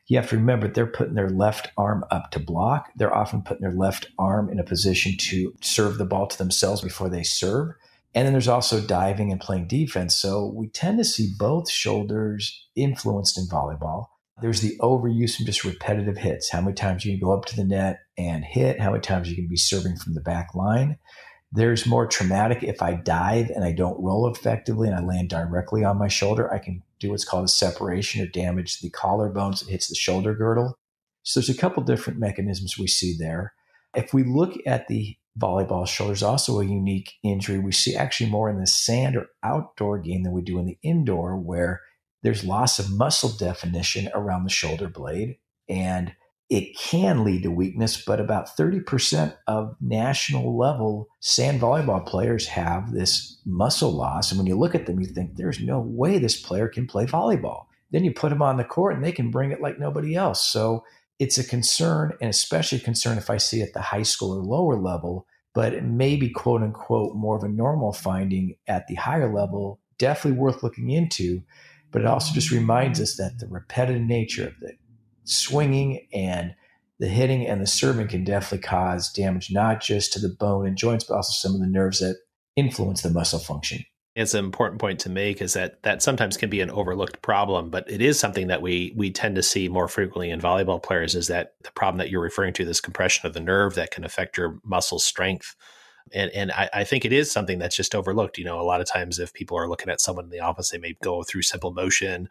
you 0.06 0.16
have 0.16 0.28
to 0.30 0.36
remember 0.36 0.68
they're 0.68 0.86
putting 0.86 1.14
their 1.14 1.30
left 1.30 1.70
arm 1.76 2.04
up 2.10 2.30
to 2.32 2.40
block. 2.40 2.90
They're 2.96 3.14
often 3.14 3.42
putting 3.42 3.62
their 3.62 3.76
left 3.76 4.08
arm 4.18 4.50
in 4.50 4.58
a 4.58 4.64
position 4.64 5.16
to 5.18 5.54
serve 5.60 5.98
the 5.98 6.04
ball 6.04 6.26
to 6.26 6.38
themselves 6.38 6.80
before 6.80 7.08
they 7.08 7.22
serve. 7.22 7.74
And 8.14 8.26
then 8.26 8.32
there's 8.32 8.48
also 8.48 8.80
diving 8.80 9.32
and 9.32 9.40
playing 9.40 9.68
defense. 9.68 10.14
So 10.16 10.52
we 10.54 10.68
tend 10.68 10.98
to 10.98 11.04
see 11.04 11.32
both 11.38 11.70
shoulders 11.70 12.68
influenced 12.76 13.38
in 13.38 13.46
volleyball. 13.46 14.06
There's 14.40 14.60
the 14.60 14.76
overuse 14.80 15.36
from 15.36 15.46
just 15.46 15.64
repetitive 15.64 16.18
hits. 16.18 16.50
How 16.50 16.60
many 16.60 16.74
times 16.74 17.04
you 17.04 17.12
can 17.12 17.26
go 17.26 17.32
up 17.32 17.44
to 17.46 17.56
the 17.56 17.64
net 17.64 18.00
and 18.18 18.44
hit, 18.44 18.80
how 18.80 18.90
many 18.90 19.00
times 19.00 19.30
you 19.30 19.36
can 19.36 19.46
be 19.46 19.56
serving 19.56 19.96
from 19.96 20.14
the 20.14 20.20
back 20.20 20.54
line. 20.54 20.98
There's 21.52 21.86
more 21.86 22.06
traumatic 22.06 22.62
if 22.62 22.82
I 22.82 22.94
dive 22.94 23.50
and 23.50 23.62
I 23.62 23.72
don't 23.72 24.02
roll 24.02 24.26
effectively 24.28 24.88
and 24.88 24.96
I 24.96 25.02
land 25.02 25.28
directly 25.28 25.84
on 25.84 25.98
my 25.98 26.08
shoulder, 26.08 26.52
I 26.52 26.58
can 26.58 26.82
do 27.02 27.10
what's 27.10 27.24
called 27.24 27.44
a 27.44 27.48
separation 27.48 28.22
or 28.22 28.26
damage 28.26 28.78
to 28.78 28.86
the 28.86 28.92
collarbones 28.92 29.60
that 29.60 29.70
hits 29.70 29.88
the 29.88 29.94
shoulder 29.94 30.34
girdle. 30.34 30.78
So 31.22 31.40
there's 31.40 31.50
a 31.50 31.60
couple 31.60 31.82
different 31.82 32.18
mechanisms 32.18 32.78
we 32.78 32.86
see 32.86 33.16
there. 33.18 33.52
If 33.94 34.14
we 34.14 34.24
look 34.24 34.54
at 34.66 34.88
the 34.88 35.16
volleyball 35.38 35.86
shoulder, 35.86 36.26
also 36.26 36.60
a 36.60 36.64
unique 36.64 37.12
injury 37.22 37.58
we 37.58 37.72
see 37.72 37.94
actually 37.94 38.30
more 38.30 38.50
in 38.50 38.58
the 38.58 38.66
sand 38.66 39.16
or 39.16 39.26
outdoor 39.42 39.98
game 39.98 40.22
than 40.22 40.32
we 40.32 40.42
do 40.42 40.58
in 40.58 40.66
the 40.66 40.78
indoor, 40.82 41.36
where 41.36 41.80
there's 42.22 42.44
loss 42.44 42.78
of 42.78 42.90
muscle 42.90 43.30
definition 43.30 44.08
around 44.14 44.44
the 44.44 44.50
shoulder 44.50 44.88
blade. 44.88 45.36
And 45.68 46.14
it 46.52 46.76
can 46.76 47.24
lead 47.24 47.44
to 47.44 47.50
weakness, 47.50 48.04
but 48.04 48.20
about 48.20 48.58
30% 48.58 49.34
of 49.46 49.74
national 49.80 50.58
level 50.58 51.08
sand 51.20 51.62
volleyball 51.62 52.04
players 52.04 52.46
have 52.46 52.92
this 52.92 53.40
muscle 53.46 53.90
loss. 53.90 54.30
And 54.30 54.38
when 54.38 54.46
you 54.46 54.58
look 54.58 54.74
at 54.74 54.84
them, 54.84 55.00
you 55.00 55.06
think 55.06 55.36
there's 55.36 55.60
no 55.60 55.80
way 55.80 56.18
this 56.18 56.38
player 56.38 56.68
can 56.68 56.86
play 56.86 57.06
volleyball. 57.06 57.64
Then 57.90 58.04
you 58.04 58.12
put 58.12 58.28
them 58.28 58.42
on 58.42 58.58
the 58.58 58.64
court 58.64 58.94
and 58.94 59.02
they 59.02 59.12
can 59.12 59.30
bring 59.30 59.50
it 59.50 59.62
like 59.62 59.78
nobody 59.78 60.14
else. 60.14 60.46
So 60.46 60.84
it's 61.18 61.38
a 61.38 61.44
concern, 61.44 62.12
and 62.20 62.28
especially 62.28 62.76
a 62.76 62.82
concern 62.82 63.16
if 63.16 63.30
I 63.30 63.38
see 63.38 63.62
at 63.62 63.72
the 63.72 63.80
high 63.80 64.02
school 64.02 64.36
or 64.36 64.42
lower 64.42 64.78
level, 64.78 65.26
but 65.54 65.72
it 65.72 65.84
may 65.84 66.16
be 66.16 66.28
quote 66.28 66.60
unquote 66.60 67.16
more 67.16 67.34
of 67.34 67.44
a 67.44 67.48
normal 67.48 67.94
finding 67.94 68.56
at 68.66 68.88
the 68.88 68.96
higher 68.96 69.32
level, 69.32 69.80
definitely 69.96 70.38
worth 70.38 70.62
looking 70.62 70.90
into. 70.90 71.44
But 71.90 72.02
it 72.02 72.08
also 72.08 72.34
just 72.34 72.50
reminds 72.50 73.00
us 73.00 73.16
that 73.16 73.38
the 73.38 73.46
repetitive 73.46 74.02
nature 74.02 74.48
of 74.48 74.54
the 74.60 74.72
swinging 75.24 76.06
and 76.12 76.54
the 76.98 77.08
hitting 77.08 77.46
and 77.46 77.60
the 77.60 77.66
serving 77.66 78.08
can 78.08 78.24
definitely 78.24 78.66
cause 78.66 79.10
damage, 79.12 79.50
not 79.50 79.80
just 79.80 80.12
to 80.12 80.20
the 80.20 80.28
bone 80.28 80.66
and 80.66 80.76
joints, 80.76 81.04
but 81.04 81.16
also 81.16 81.32
some 81.32 81.54
of 81.54 81.60
the 81.60 81.66
nerves 81.66 81.98
that 81.98 82.16
influence 82.54 83.02
the 83.02 83.10
muscle 83.10 83.40
function. 83.40 83.84
It's 84.14 84.34
an 84.34 84.44
important 84.44 84.80
point 84.80 85.00
to 85.00 85.10
make 85.10 85.40
is 85.40 85.54
that 85.54 85.82
that 85.84 86.02
sometimes 86.02 86.36
can 86.36 86.50
be 86.50 86.60
an 86.60 86.70
overlooked 86.70 87.22
problem, 87.22 87.70
but 87.70 87.90
it 87.90 88.02
is 88.02 88.20
something 88.20 88.48
that 88.48 88.60
we 88.60 88.92
we 88.94 89.10
tend 89.10 89.36
to 89.36 89.42
see 89.42 89.68
more 89.68 89.88
frequently 89.88 90.30
in 90.30 90.40
volleyball 90.40 90.82
players 90.82 91.14
is 91.14 91.28
that 91.28 91.54
the 91.64 91.72
problem 91.72 91.98
that 91.98 92.10
you're 92.10 92.20
referring 92.20 92.52
to, 92.54 92.64
this 92.64 92.80
compression 92.80 93.26
of 93.26 93.32
the 93.32 93.40
nerve 93.40 93.74
that 93.74 93.90
can 93.90 94.04
affect 94.04 94.36
your 94.36 94.58
muscle 94.64 94.98
strength. 94.98 95.56
And 96.12 96.30
and 96.32 96.52
I, 96.52 96.68
I 96.74 96.84
think 96.84 97.06
it 97.06 97.12
is 97.12 97.32
something 97.32 97.58
that's 97.58 97.76
just 97.76 97.94
overlooked. 97.94 98.36
You 98.36 98.44
know, 98.44 98.60
a 98.60 98.62
lot 98.62 98.82
of 98.82 98.86
times 98.86 99.18
if 99.18 99.32
people 99.32 99.56
are 99.56 99.68
looking 99.68 99.88
at 99.88 100.00
someone 100.00 100.26
in 100.26 100.30
the 100.30 100.40
office, 100.40 100.70
they 100.70 100.78
may 100.78 100.94
go 101.02 101.22
through 101.22 101.42
simple 101.42 101.72
motion 101.72 102.28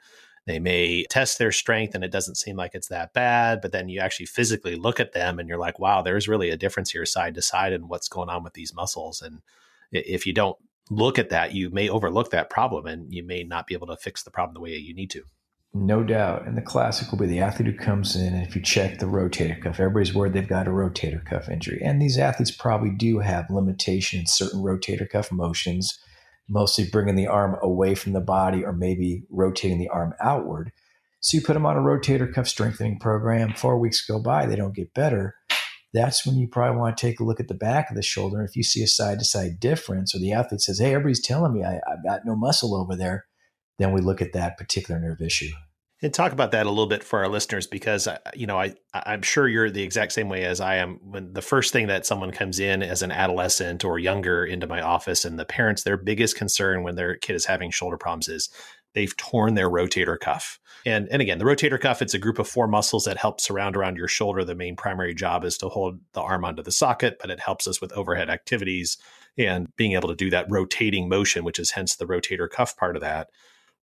they 0.48 0.60
may 0.60 1.06
test 1.10 1.38
their 1.38 1.52
strength 1.52 1.94
and 1.94 2.04
it 2.04 2.12
doesn't 2.12 2.38
seem 2.38 2.56
like 2.56 2.72
it's 2.74 2.88
that 2.88 3.14
bad, 3.14 3.62
but 3.62 3.72
then 3.72 3.90
you 3.90 4.00
actually 4.00 4.26
physically 4.26 4.76
look 4.76 5.00
at 5.00 5.14
them 5.14 5.40
and 5.40 5.48
you're 5.48 5.60
like, 5.60 5.80
wow, 5.80 6.02
there's 6.02 6.28
really 6.28 6.50
a 6.50 6.58
difference 6.58 6.92
here 6.92 7.06
side 7.06 7.36
to 7.36 7.42
side 7.42 7.74
and 7.74 7.90
what's 7.90 8.08
going 8.08 8.30
on 8.30 8.44
with 8.44 8.54
these 8.54 8.74
muscles. 8.74 9.22
And 9.22 9.42
if 9.92 10.26
you 10.26 10.34
don't 10.34 10.58
look 10.90 11.20
at 11.20 11.30
that, 11.30 11.54
you 11.54 11.70
may 11.70 11.90
overlook 11.90 12.32
that 12.32 12.50
problem 12.50 12.88
and 12.88 13.14
you 13.14 13.24
may 13.24 13.44
not 13.44 13.68
be 13.68 13.76
able 13.76 13.88
to 13.88 13.98
fix 13.98 14.24
the 14.24 14.32
problem 14.32 14.56
the 14.56 14.62
way 14.62 14.76
you 14.76 14.96
need 14.96 15.12
to. 15.12 15.24
No 15.74 16.04
doubt. 16.04 16.46
And 16.46 16.58
the 16.58 16.62
classic 16.62 17.12
will 17.12 17.20
be 17.20 17.28
the 17.28 17.40
athlete 17.40 17.70
who 17.70 17.78
comes 17.78 18.18
in, 18.18 18.34
and 18.34 18.46
if 18.46 18.58
you 18.58 18.62
check 18.62 19.00
the 19.00 19.06
rotator 19.06 19.62
cuff, 19.62 19.80
everybody's 19.80 20.14
worried 20.14 20.34
they've 20.34 20.46
got 20.46 20.68
a 20.68 20.72
rotator 20.72 21.24
cuff 21.24 21.48
injury. 21.48 21.82
And 21.82 22.02
these 22.02 22.18
athletes 22.18 22.52
probably 22.52 22.90
do 22.90 23.20
have 23.20 23.50
limitation 23.50 24.20
in 24.20 24.28
certain 24.28 24.60
rotator 24.60 25.10
cuff 25.10 25.32
motions 25.32 25.98
mostly 26.52 26.86
bringing 26.92 27.16
the 27.16 27.28
arm 27.28 27.58
away 27.62 27.96
from 27.96 28.12
the 28.12 28.22
body 28.22 28.64
or 28.64 28.74
maybe 28.74 29.24
rotating 29.30 29.80
the 29.80 29.88
arm 29.88 30.14
outward. 30.22 30.72
So 31.22 31.38
you 31.38 31.44
put 31.44 31.54
them 31.54 31.66
on 31.66 31.78
a 31.78 31.82
rotator 31.82 32.32
cuff 32.32 32.48
strengthening 32.48 33.00
program. 33.00 33.54
Four 33.54 33.80
weeks 33.80 34.06
go 34.06 34.20
by, 34.20 34.46
they 34.46 34.58
don't 34.58 34.76
get 34.76 34.94
better. 34.94 35.36
That's 35.94 36.26
when 36.26 36.36
you 36.36 36.48
probably 36.48 36.78
want 36.78 36.98
to 36.98 37.02
take 37.02 37.20
a 37.20 37.24
look 37.24 37.40
at 37.40 37.48
the 37.48 37.54
back 37.54 37.90
of 37.90 37.96
the 37.96 38.02
shoulder. 38.02 38.44
If 38.44 38.56
you 38.56 38.64
see 38.64 38.84
a 38.84 38.88
side 38.88 39.20
to 39.20 39.26
side 39.26 39.60
difference, 39.60 40.14
or 40.14 40.20
the 40.20 40.34
athlete 40.34 40.62
says, 40.62 40.80
Hey, 40.80 40.94
everybody's 40.94 41.22
telling 41.22 41.54
me 41.54 41.64
I, 41.64 41.80
I've 41.90 42.04
got 42.04 42.26
no 42.26 42.36
muscle 42.36 42.76
over 42.76 42.96
there, 42.96 43.26
then 43.78 43.94
we 43.94 44.02
look 44.02 44.22
at 44.22 44.34
that 44.34 44.58
particular 44.58 45.00
nerve 45.00 45.22
issue 45.22 45.52
and 46.02 46.14
talk 46.14 46.32
about 46.32 46.52
that 46.52 46.66
a 46.66 46.70
little 46.70 46.88
bit 46.88 47.04
for 47.04 47.20
our 47.20 47.28
listeners 47.28 47.68
because 47.68 48.08
uh, 48.08 48.18
you 48.34 48.48
know 48.48 48.60
I 48.60 48.74
I'm 48.94 49.22
sure 49.22 49.48
you're 49.48 49.70
the 49.70 49.84
exact 49.84 50.14
same 50.14 50.30
way 50.30 50.46
as 50.46 50.60
I 50.60 50.76
am 50.76 51.00
when 51.04 51.34
the 51.34 51.42
first 51.42 51.74
thing 51.74 51.88
that 51.88 52.06
someone 52.06 52.32
comes 52.32 52.60
in 52.60 52.82
as 52.84 53.02
an 53.02 53.12
adolescent 53.12 53.86
or 53.86 54.00
younger 54.00 54.46
into 54.46 54.68
my 54.68 54.82
office 54.82 55.26
and 55.26 55.38
the 55.38 55.46
parents 55.46 55.84
their 55.84 55.98
biggest 55.98 56.36
concern 56.36 56.84
when 56.84 56.96
their 56.96 57.16
kid 57.16 57.36
is 57.36 57.46
having 57.46 57.72
shoulder 57.72 57.98
problems 57.98 58.28
is 58.28 58.50
they've 58.94 59.16
torn 59.18 59.54
their 59.54 59.70
rotator 59.70 60.20
cuff. 60.20 60.60
And, 60.86 61.08
and 61.12 61.22
again, 61.22 61.38
the 61.38 61.46
rotator 61.46 61.80
cuff, 61.80 62.02
it's 62.02 62.14
a 62.14 62.20
group 62.20 62.40
of 62.40 62.48
four 62.48 62.68
muscles 62.68 63.06
that 63.06 63.18
help 63.18 63.40
surround 63.40 63.78
around 63.78 63.98
your 63.98 64.08
shoulder. 64.08 64.44
The 64.44 64.56
main 64.56 64.76
primary 64.76 65.14
job 65.14 65.46
is 65.46 65.58
to 65.60 65.70
hold 65.70 66.00
the 66.14 66.22
arm 66.22 66.44
onto 66.44 66.64
the 66.64 66.72
socket, 66.72 67.18
but 67.20 67.30
it 67.30 67.40
helps 67.40 67.68
us 67.68 67.80
with 67.80 67.94
overhead 67.94 68.30
activities 68.30 68.98
and 69.38 69.68
being 69.78 69.94
able 69.94 70.10
to 70.10 70.16
do 70.16 70.30
that 70.32 70.48
rotating 70.50 71.08
motion, 71.08 71.44
which 71.44 71.60
is 71.60 71.72
hence 71.72 71.96
the 71.96 72.06
rotator 72.06 72.50
cuff 72.50 72.76
part 72.76 72.96
of 72.96 73.02
that. 73.02 73.30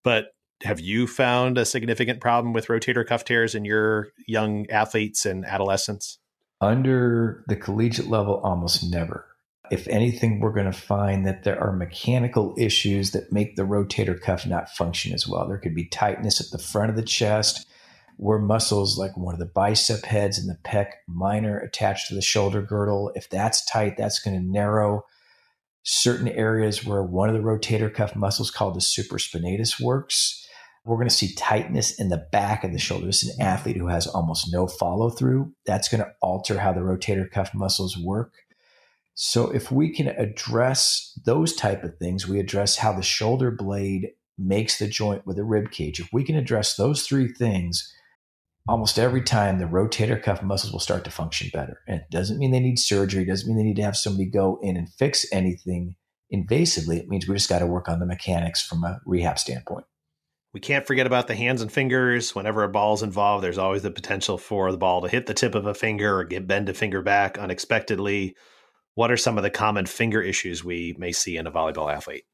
But 0.03 0.33
have 0.62 0.81
you 0.81 1.07
found 1.07 1.59
a 1.59 1.64
significant 1.64 2.21
problem 2.21 2.53
with 2.53 2.66
rotator 2.66 3.07
cuff 3.07 3.25
tears 3.25 3.55
in 3.55 3.64
your 3.64 4.09
young 4.27 4.68
athletes 4.71 5.25
and 5.25 5.44
adolescents? 5.44 6.18
Under 6.61 7.44
the 7.47 7.57
collegiate 7.57 8.09
level, 8.09 8.40
almost 8.42 8.90
never. 8.90 9.27
If 9.71 9.87
anything, 9.88 10.40
we're 10.40 10.53
going 10.53 10.71
to 10.71 10.73
find 10.73 11.27
that 11.27 11.44
there 11.44 11.61
are 11.62 11.73
mechanical 11.73 12.55
issues 12.59 13.12
that 13.12 13.33
make 13.33 13.55
the 13.55 13.62
rotator 13.62 14.18
cuff 14.18 14.47
not 14.47 14.71
function 14.71 15.12
as 15.12 15.29
well. 15.29 15.47
There 15.47 15.59
could 15.59 15.75
be 15.75 15.87
tightness 15.88 16.40
at 16.40 16.51
the 16.51 16.62
front 16.62 16.90
of 16.90 16.97
the 16.97 17.03
chest, 17.03 17.66
where 18.16 18.38
muscles 18.38 18.99
like 18.99 19.16
one 19.16 19.35
of 19.35 19.38
the 19.38 19.47
bicep 19.47 20.05
heads 20.05 20.38
and 20.38 20.49
the 20.49 20.59
pec 20.64 20.92
minor 21.07 21.59
attached 21.59 22.09
to 22.09 22.14
the 22.14 22.23
shoulder 22.23 22.62
girdle, 22.62 23.12
if 23.14 23.29
that's 23.29 23.64
tight, 23.64 23.97
that's 23.97 24.18
going 24.18 24.37
to 24.37 24.42
narrow 24.42 25.05
certain 25.85 26.29
areas 26.29 26.85
where 26.85 27.03
one 27.03 27.29
of 27.29 27.35
the 27.35 27.42
rotator 27.42 27.92
cuff 27.92 28.16
muscles 28.16 28.51
called 28.51 28.75
the 28.75 28.81
supraspinatus 28.81 29.81
works. 29.81 30.47
We're 30.88 30.96
going 30.96 31.09
to 31.09 31.14
see 31.14 31.35
tightness 31.35 32.01
in 32.01 32.09
the 32.09 32.27
back 32.33 32.64
of 32.64 32.72
the 32.72 32.79
shoulder. 32.79 33.09
Is 33.09 33.22
an 33.22 33.44
athlete 33.44 33.77
who 33.77 33.88
has 33.88 34.07
almost 34.07 34.51
no 34.51 34.66
follow 34.66 35.11
through. 35.11 35.53
That's 35.66 35.87
going 35.87 36.03
to 36.03 36.11
alter 36.22 36.59
how 36.59 36.72
the 36.72 36.81
rotator 36.81 37.31
cuff 37.31 37.53
muscles 37.55 37.98
work. 37.98 38.33
So 39.14 39.51
if 39.51 39.70
we 39.70 39.92
can 39.92 40.09
address 40.09 41.12
those 41.27 41.55
type 41.55 41.85
of 41.85 41.98
things, 41.98 42.27
we 42.27 42.40
address 42.40 42.77
how 42.79 42.94
the 42.94 43.03
shoulder 43.03 43.51
blade 43.51 44.12
makes 44.38 44.79
the 44.79 44.87
joint 44.88 45.27
with 45.27 45.37
the 45.37 45.44
rib 45.44 45.72
cage. 45.72 46.01
If 46.01 46.09
we 46.11 46.24
can 46.24 46.37
address 46.37 46.77
those 46.77 47.07
three 47.07 47.29
things, 47.29 47.92
almost 48.66 48.98
every 48.98 49.22
time 49.22 49.59
the 49.59 49.66
rotator 49.66 50.22
cuff 50.22 50.42
muscles 50.42 50.72
will 50.72 50.81
start 50.81 51.05
to 51.05 51.11
function 51.11 51.51
better. 51.53 51.81
And 51.87 52.01
it 52.01 52.11
doesn't 52.11 52.38
mean 52.38 52.51
they 52.51 52.61
need 52.61 52.79
surgery, 52.79 53.24
it 53.24 53.27
doesn't 53.27 53.46
mean 53.46 53.59
they 53.59 53.68
need 53.68 53.77
to 53.77 53.83
have 53.83 53.96
somebody 53.96 54.31
go 54.31 54.59
in 54.62 54.79
and 54.79 54.88
fix 54.88 55.27
anything 55.33 55.96
invasively. 56.33 56.96
It 56.96 57.09
means 57.09 57.29
we 57.29 57.35
just 57.35 57.51
got 57.51 57.59
to 57.59 57.66
work 57.66 57.90
on 57.90 57.98
the 57.98 58.07
mechanics 58.07 58.62
from 58.64 58.85
a 58.85 59.01
rehab 59.05 59.38
standpoint. 59.38 59.85
We 60.55 60.61
can't 60.61 60.87
forget 60.87 61.07
about 61.07 61.29
the 61.29 61.35
hands 61.35 61.63
and 61.63 61.71
fingers. 61.71 62.35
Whenever 62.35 62.63
a 62.63 62.69
ball 62.69 62.95
is 62.95 63.03
involved, 63.03 63.45
there's 63.45 63.59
always 63.59 63.83
the 63.83 63.91
potential 63.91 64.39
for 64.39 64.73
the 64.73 64.79
ball 64.79 65.03
to 65.03 65.09
hit 65.09 65.27
the 65.27 65.35
tip 65.35 65.55
of 65.55 65.67
a 65.67 65.75
finger 65.75 66.19
or 66.19 66.25
get 66.25 66.47
bend 66.47 66.69
a 66.69 66.75
finger 66.75 67.03
back 67.03 67.39
unexpectedly 67.39 68.35
what 68.99 69.13
are 69.13 69.17
some 69.17 69.37
of 69.37 69.45
the 69.45 69.51
common 69.51 69.87
finger 69.87 70.21
issues 70.21 70.65
we 70.65 70.93
may 70.99 71.13
see 71.13 71.37
in 71.37 71.47
a 71.47 71.53
volleyball 71.53 71.95
athlete? 71.95 72.25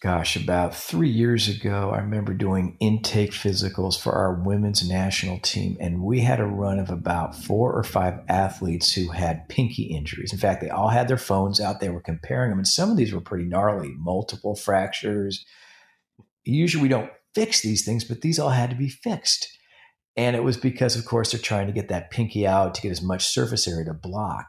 Gosh, 0.00 0.36
about 0.36 0.72
three 0.72 1.08
years 1.08 1.48
ago, 1.48 1.90
I 1.92 1.98
remember 1.98 2.32
doing 2.32 2.76
intake 2.78 3.32
physicals 3.32 4.00
for 4.00 4.12
our 4.12 4.34
women's 4.34 4.88
national 4.88 5.40
team, 5.40 5.76
and 5.80 6.00
we 6.04 6.20
had 6.20 6.38
a 6.38 6.46
run 6.46 6.78
of 6.78 6.90
about 6.90 7.34
four 7.34 7.72
or 7.72 7.82
five 7.82 8.20
athletes 8.28 8.92
who 8.92 9.10
had 9.10 9.48
pinky 9.48 9.82
injuries. 9.82 10.32
In 10.32 10.38
fact, 10.38 10.60
they 10.60 10.70
all 10.70 10.90
had 10.90 11.08
their 11.08 11.16
phones 11.16 11.60
out, 11.60 11.80
they 11.80 11.90
were 11.90 12.00
comparing 12.00 12.50
them, 12.50 12.60
and 12.60 12.68
some 12.68 12.88
of 12.88 12.96
these 12.96 13.12
were 13.12 13.20
pretty 13.20 13.46
gnarly 13.46 13.92
multiple 13.98 14.54
fractures. 14.54 15.44
Usually, 16.44 16.82
we 16.82 16.88
don't 16.88 17.10
fix 17.36 17.60
these 17.60 17.84
things, 17.84 18.02
but 18.02 18.22
these 18.22 18.38
all 18.38 18.48
had 18.48 18.70
to 18.70 18.76
be 18.76 18.88
fixed. 18.88 19.46
And 20.16 20.34
it 20.34 20.42
was 20.42 20.56
because, 20.56 20.96
of 20.96 21.04
course, 21.04 21.30
they're 21.30 21.40
trying 21.40 21.66
to 21.66 21.72
get 21.72 21.88
that 21.88 22.10
pinky 22.10 22.46
out 22.46 22.74
to 22.74 22.80
get 22.80 22.90
as 22.90 23.02
much 23.02 23.26
surface 23.26 23.68
area 23.68 23.84
to 23.84 23.92
block. 23.92 24.46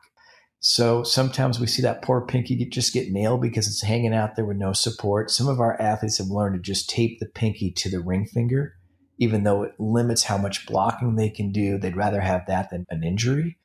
So 0.60 1.04
sometimes 1.04 1.60
we 1.60 1.68
see 1.68 1.82
that 1.82 2.02
poor 2.02 2.26
pinky 2.26 2.56
just 2.70 2.94
get 2.94 3.12
nailed 3.12 3.42
because 3.42 3.68
it's 3.68 3.84
hanging 3.84 4.14
out 4.14 4.36
there 4.36 4.46
with 4.46 4.58
no 4.58 4.72
support. 4.72 5.30
Some 5.30 5.50
of 5.50 5.60
our 5.60 5.80
athletes 5.82 6.18
have 6.20 6.28
learned 6.28 6.56
to 6.56 6.62
just 6.62 6.90
tape 6.90 7.20
the 7.20 7.28
pinky 7.28 7.72
to 7.74 7.90
the 7.90 8.00
ring 8.00 8.26
finger, 8.26 8.76
even 9.20 9.44
though 9.44 9.64
it 9.64 9.74
limits 9.78 10.24
how 10.24 10.38
much 10.38 10.66
blocking 10.66 11.16
they 11.16 11.30
can 11.30 11.52
do. 11.52 11.78
They'd 11.78 11.98
rather 11.98 12.22
have 12.22 12.46
that 12.48 12.70
than 12.70 12.86
an 12.90 13.04
injury. 13.04 13.58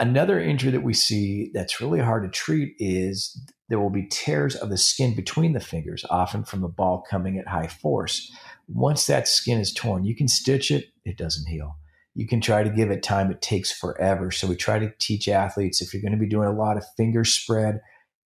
Another 0.00 0.40
injury 0.40 0.72
that 0.72 0.82
we 0.82 0.94
see 0.94 1.50
that's 1.54 1.80
really 1.80 2.00
hard 2.00 2.24
to 2.24 2.30
treat 2.30 2.74
is 2.78 3.40
there 3.68 3.78
will 3.78 3.90
be 3.90 4.06
tears 4.08 4.56
of 4.56 4.68
the 4.68 4.76
skin 4.76 5.14
between 5.14 5.52
the 5.52 5.60
fingers, 5.60 6.04
often 6.10 6.44
from 6.44 6.64
a 6.64 6.68
ball 6.68 7.04
coming 7.08 7.38
at 7.38 7.46
high 7.46 7.68
force. 7.68 8.32
Once 8.68 9.06
that 9.06 9.28
skin 9.28 9.60
is 9.60 9.72
torn, 9.72 10.04
you 10.04 10.16
can 10.16 10.26
stitch 10.26 10.70
it, 10.72 10.86
it 11.04 11.16
doesn't 11.16 11.46
heal 11.48 11.76
you 12.16 12.26
can 12.26 12.40
try 12.40 12.62
to 12.62 12.70
give 12.70 12.90
it 12.90 13.02
time. 13.02 13.30
It 13.30 13.42
takes 13.42 13.70
forever. 13.70 14.30
So 14.30 14.48
we 14.48 14.56
try 14.56 14.78
to 14.78 14.90
teach 14.98 15.28
athletes 15.28 15.82
if 15.82 15.92
you're 15.92 16.00
going 16.00 16.12
to 16.12 16.18
be 16.18 16.26
doing 16.26 16.48
a 16.48 16.52
lot 16.52 16.78
of 16.78 16.84
finger 16.96 17.24
spread, 17.24 17.80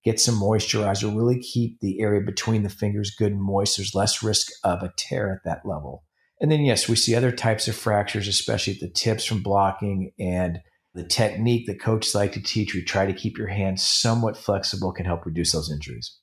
get 0.05 0.21
some 0.21 0.37
moisturizer, 0.37 1.15
really 1.15 1.41
keep 1.41 1.81
the 1.81 2.01
area 2.01 2.21
between 2.21 2.63
the 2.63 2.69
fingers 2.69 3.11
good 3.11 3.33
and 3.33 3.43
moist. 3.43 3.77
There's 3.77 3.95
less 3.95 4.23
risk 4.23 4.53
of 4.63 4.85
a 4.85 4.93
tear 4.97 5.33
at 5.33 5.45
that 5.45 5.67
level. 5.67 6.05
And 6.41 6.53
then, 6.53 6.61
yes, 6.65 6.89
we 6.89 6.95
see 6.95 7.17
other 7.17 7.33
types 7.33 7.67
of 7.67 7.75
fractures, 7.75 8.29
especially 8.29 8.75
at 8.75 8.81
the 8.81 8.89
tips 8.89 9.25
from 9.25 9.43
blocking 9.43 10.13
and 10.21 10.61
the 10.95 11.05
technique 11.05 11.67
that 11.67 11.81
coaches 11.81 12.15
like 12.15 12.33
to 12.33 12.43
teach. 12.43 12.75
We 12.75 12.83
try 12.83 13.07
to 13.07 13.13
keep 13.13 13.39
your 13.39 13.49
hands 13.49 13.85
somewhat 13.85 14.37
flexible, 14.37 14.93
can 14.93 15.07
help 15.07 15.25
reduce 15.25 15.53
those 15.53 15.71
injuries. 15.71 16.19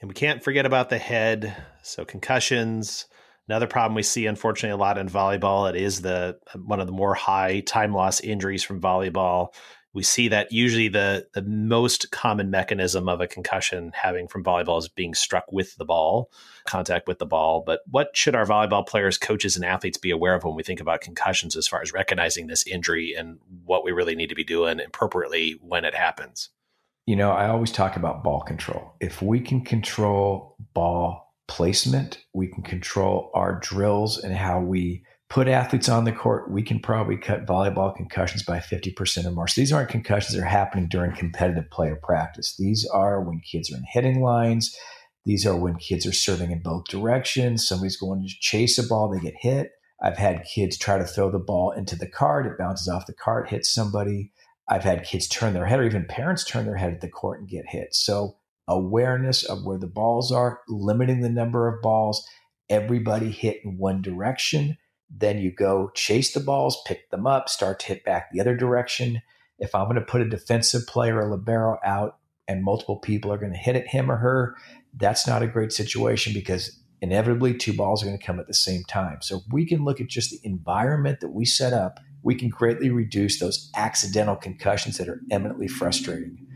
And 0.00 0.08
we 0.08 0.14
can't 0.14 0.42
forget 0.42 0.66
about 0.66 0.90
the 0.90 0.98
head. 0.98 1.56
So, 1.82 2.04
concussions, 2.04 3.06
Another 3.48 3.66
problem 3.66 3.94
we 3.94 4.02
see, 4.02 4.26
unfortunately, 4.26 4.72
a 4.72 4.76
lot 4.78 4.96
in 4.96 5.08
volleyball, 5.08 5.68
it 5.68 5.76
is 5.76 6.00
the 6.00 6.38
one 6.64 6.80
of 6.80 6.86
the 6.86 6.92
more 6.92 7.14
high 7.14 7.60
time 7.60 7.92
loss 7.92 8.20
injuries 8.20 8.62
from 8.62 8.80
volleyball. 8.80 9.48
We 9.94 10.02
see 10.02 10.28
that 10.28 10.52
usually 10.52 10.88
the 10.88 11.26
the 11.32 11.42
most 11.42 12.10
common 12.10 12.50
mechanism 12.50 13.08
of 13.08 13.20
a 13.20 13.26
concussion 13.26 13.92
having 13.94 14.28
from 14.28 14.44
volleyball 14.44 14.78
is 14.78 14.88
being 14.88 15.14
struck 15.14 15.50
with 15.50 15.76
the 15.76 15.84
ball, 15.84 16.30
contact 16.66 17.08
with 17.08 17.18
the 17.18 17.26
ball. 17.26 17.62
But 17.64 17.80
what 17.90 18.16
should 18.16 18.34
our 18.34 18.44
volleyball 18.44 18.86
players, 18.86 19.16
coaches, 19.16 19.56
and 19.56 19.64
athletes 19.64 19.96
be 19.96 20.10
aware 20.10 20.34
of 20.34 20.44
when 20.44 20.54
we 20.54 20.62
think 20.62 20.80
about 20.80 21.00
concussions 21.00 21.56
as 21.56 21.66
far 21.66 21.80
as 21.80 21.92
recognizing 21.92 22.48
this 22.48 22.66
injury 22.66 23.14
and 23.16 23.38
what 23.64 23.84
we 23.84 23.92
really 23.92 24.16
need 24.16 24.28
to 24.28 24.34
be 24.34 24.44
doing 24.44 24.80
appropriately 24.80 25.58
when 25.62 25.84
it 25.84 25.94
happens? 25.94 26.50
You 27.06 27.16
know, 27.16 27.30
I 27.30 27.48
always 27.48 27.70
talk 27.70 27.96
about 27.96 28.24
ball 28.24 28.40
control. 28.40 28.94
If 29.00 29.22
we 29.22 29.38
can 29.38 29.60
control 29.60 30.56
ball 30.74 31.24
placement. 31.46 32.24
We 32.32 32.48
can 32.48 32.62
control 32.62 33.30
our 33.34 33.58
drills 33.60 34.18
and 34.18 34.34
how 34.34 34.60
we 34.60 35.04
put 35.34 35.48
athletes 35.48 35.88
on 35.88 36.04
the 36.04 36.12
court. 36.12 36.48
We 36.48 36.62
can 36.62 36.78
probably 36.78 37.16
cut 37.16 37.44
volleyball 37.44 37.92
concussions 37.92 38.44
by 38.44 38.60
50% 38.60 39.24
or 39.26 39.32
more. 39.32 39.48
So 39.48 39.60
these 39.60 39.72
aren't 39.72 39.88
concussions 39.88 40.36
that 40.36 40.42
are 40.42 40.46
happening 40.46 40.86
during 40.86 41.10
competitive 41.16 41.68
player 41.72 41.98
practice. 42.00 42.54
These 42.56 42.86
are 42.94 43.20
when 43.20 43.40
kids 43.40 43.72
are 43.72 43.76
in 43.76 43.82
hitting 43.84 44.22
lines. 44.22 44.78
These 45.24 45.44
are 45.44 45.56
when 45.56 45.74
kids 45.74 46.06
are 46.06 46.12
serving 46.12 46.52
in 46.52 46.62
both 46.62 46.84
directions. 46.84 47.66
Somebody's 47.66 47.96
going 47.96 48.22
to 48.22 48.32
chase 48.38 48.78
a 48.78 48.86
ball, 48.86 49.08
they 49.08 49.18
get 49.18 49.34
hit. 49.36 49.72
I've 50.00 50.18
had 50.18 50.44
kids 50.44 50.78
try 50.78 50.98
to 50.98 51.04
throw 51.04 51.32
the 51.32 51.40
ball 51.40 51.72
into 51.72 51.96
the 51.96 52.06
cart, 52.06 52.46
it 52.46 52.56
bounces 52.56 52.86
off 52.86 53.06
the 53.06 53.12
cart, 53.12 53.48
hits 53.48 53.74
somebody. 53.74 54.30
I've 54.68 54.84
had 54.84 55.02
kids 55.02 55.26
turn 55.26 55.52
their 55.52 55.66
head, 55.66 55.80
or 55.80 55.84
even 55.84 56.06
parents 56.06 56.44
turn 56.44 56.64
their 56.64 56.76
head 56.76 56.92
at 56.92 57.00
the 57.00 57.08
court 57.08 57.40
and 57.40 57.48
get 57.48 57.64
hit. 57.66 57.92
So 57.96 58.36
awareness 58.68 59.42
of 59.42 59.64
where 59.64 59.78
the 59.78 59.88
balls 59.88 60.30
are, 60.30 60.60
limiting 60.68 61.22
the 61.22 61.28
number 61.28 61.66
of 61.66 61.82
balls, 61.82 62.24
everybody 62.70 63.32
hit 63.32 63.62
in 63.64 63.78
one 63.78 64.00
direction. 64.00 64.78
Then 65.16 65.38
you 65.38 65.52
go 65.52 65.90
chase 65.94 66.32
the 66.32 66.40
balls, 66.40 66.82
pick 66.86 67.10
them 67.10 67.26
up, 67.26 67.48
start 67.48 67.80
to 67.80 67.86
hit 67.86 68.04
back 68.04 68.30
the 68.32 68.40
other 68.40 68.56
direction. 68.56 69.22
If 69.58 69.74
I'm 69.74 69.84
going 69.84 69.94
to 69.96 70.02
put 70.02 70.20
a 70.20 70.28
defensive 70.28 70.86
player, 70.86 71.20
a 71.20 71.30
libero 71.30 71.78
out, 71.84 72.18
and 72.48 72.64
multiple 72.64 72.98
people 72.98 73.32
are 73.32 73.38
going 73.38 73.52
to 73.52 73.58
hit 73.58 73.76
at 73.76 73.86
him 73.86 74.10
or 74.10 74.16
her, 74.16 74.56
that's 74.96 75.26
not 75.26 75.42
a 75.42 75.46
great 75.46 75.72
situation 75.72 76.32
because 76.32 76.78
inevitably 77.00 77.54
two 77.54 77.72
balls 77.72 78.02
are 78.02 78.06
going 78.06 78.18
to 78.18 78.24
come 78.24 78.40
at 78.40 78.46
the 78.46 78.54
same 78.54 78.82
time. 78.84 79.18
So 79.22 79.36
if 79.36 79.42
we 79.52 79.66
can 79.66 79.84
look 79.84 80.00
at 80.00 80.08
just 80.08 80.30
the 80.30 80.40
environment 80.42 81.20
that 81.20 81.30
we 81.30 81.44
set 81.44 81.72
up, 81.72 82.00
we 82.22 82.34
can 82.34 82.48
greatly 82.48 82.90
reduce 82.90 83.38
those 83.38 83.70
accidental 83.76 84.36
concussions 84.36 84.96
that 84.98 85.08
are 85.08 85.20
eminently 85.30 85.68
frustrating. 85.68 86.46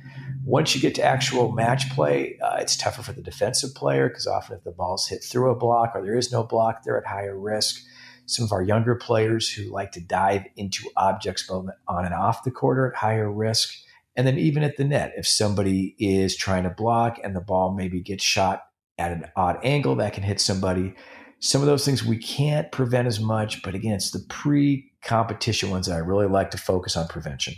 Once 0.44 0.75
you 0.75 0.81
get 0.81 0.94
to 0.94 1.03
actual 1.03 1.53
match 1.53 1.90
play, 1.90 2.38
uh, 2.42 2.57
it's 2.59 2.77
tougher 2.77 3.03
for 3.03 3.12
the 3.12 3.21
defensive 3.21 3.75
player 3.75 4.09
because 4.09 4.27
often 4.27 4.57
if 4.57 4.64
the 4.64 4.71
ball's 4.71 5.09
hit 5.09 5.23
through 5.23 5.51
a 5.51 5.55
block 5.55 5.92
or 5.94 6.03
there 6.03 6.16
is 6.16 6.33
no 6.33 6.42
block, 6.42 6.83
they're 6.83 6.97
at 6.97 7.07
higher 7.07 7.38
risk. 7.38 7.83
Some 8.29 8.45
of 8.45 8.53
our 8.53 8.62
younger 8.62 8.95
players 8.95 9.51
who 9.51 9.73
like 9.73 9.93
to 9.93 10.01
dive 10.01 10.45
into 10.57 10.88
objects 10.97 11.47
both 11.47 11.67
on 11.88 12.05
and 12.05 12.14
off 12.14 12.45
the 12.45 12.53
are 12.62 12.93
at 12.93 12.97
higher 12.97 13.31
risk. 13.31 13.75
And 14.17 14.27
then 14.27 14.38
even 14.38 14.62
at 14.62 14.77
the 14.77 14.85
net, 14.85 15.14
if 15.17 15.27
somebody 15.27 15.97
is 15.99 16.37
trying 16.37 16.64
to 16.64 16.71
block 16.71 17.19
and 17.25 17.35
the 17.35 17.41
ball 17.41 17.75
maybe 17.75 18.01
gets 18.01 18.25
shot 18.25 18.64
at 18.99 19.12
an 19.12 19.25
odd 19.37 19.59
angle, 19.62 19.97
that 19.97 20.12
can 20.12 20.25
hit 20.25 20.41
somebody. 20.41 20.95
Some 21.41 21.62
of 21.62 21.67
those 21.67 21.85
things 21.85 22.05
we 22.05 22.19
can't 22.19 22.71
prevent 22.71 23.07
as 23.07 23.21
much, 23.21 23.62
but 23.62 23.75
again, 23.75 23.95
it's 23.95 24.11
the 24.11 24.25
pre 24.29 24.93
competition 25.03 25.71
ones 25.71 25.87
that 25.87 25.95
I 25.95 25.99
really 25.99 26.27
like 26.27 26.51
to 26.51 26.59
focus 26.59 26.97
on 26.97 27.07
prevention 27.09 27.55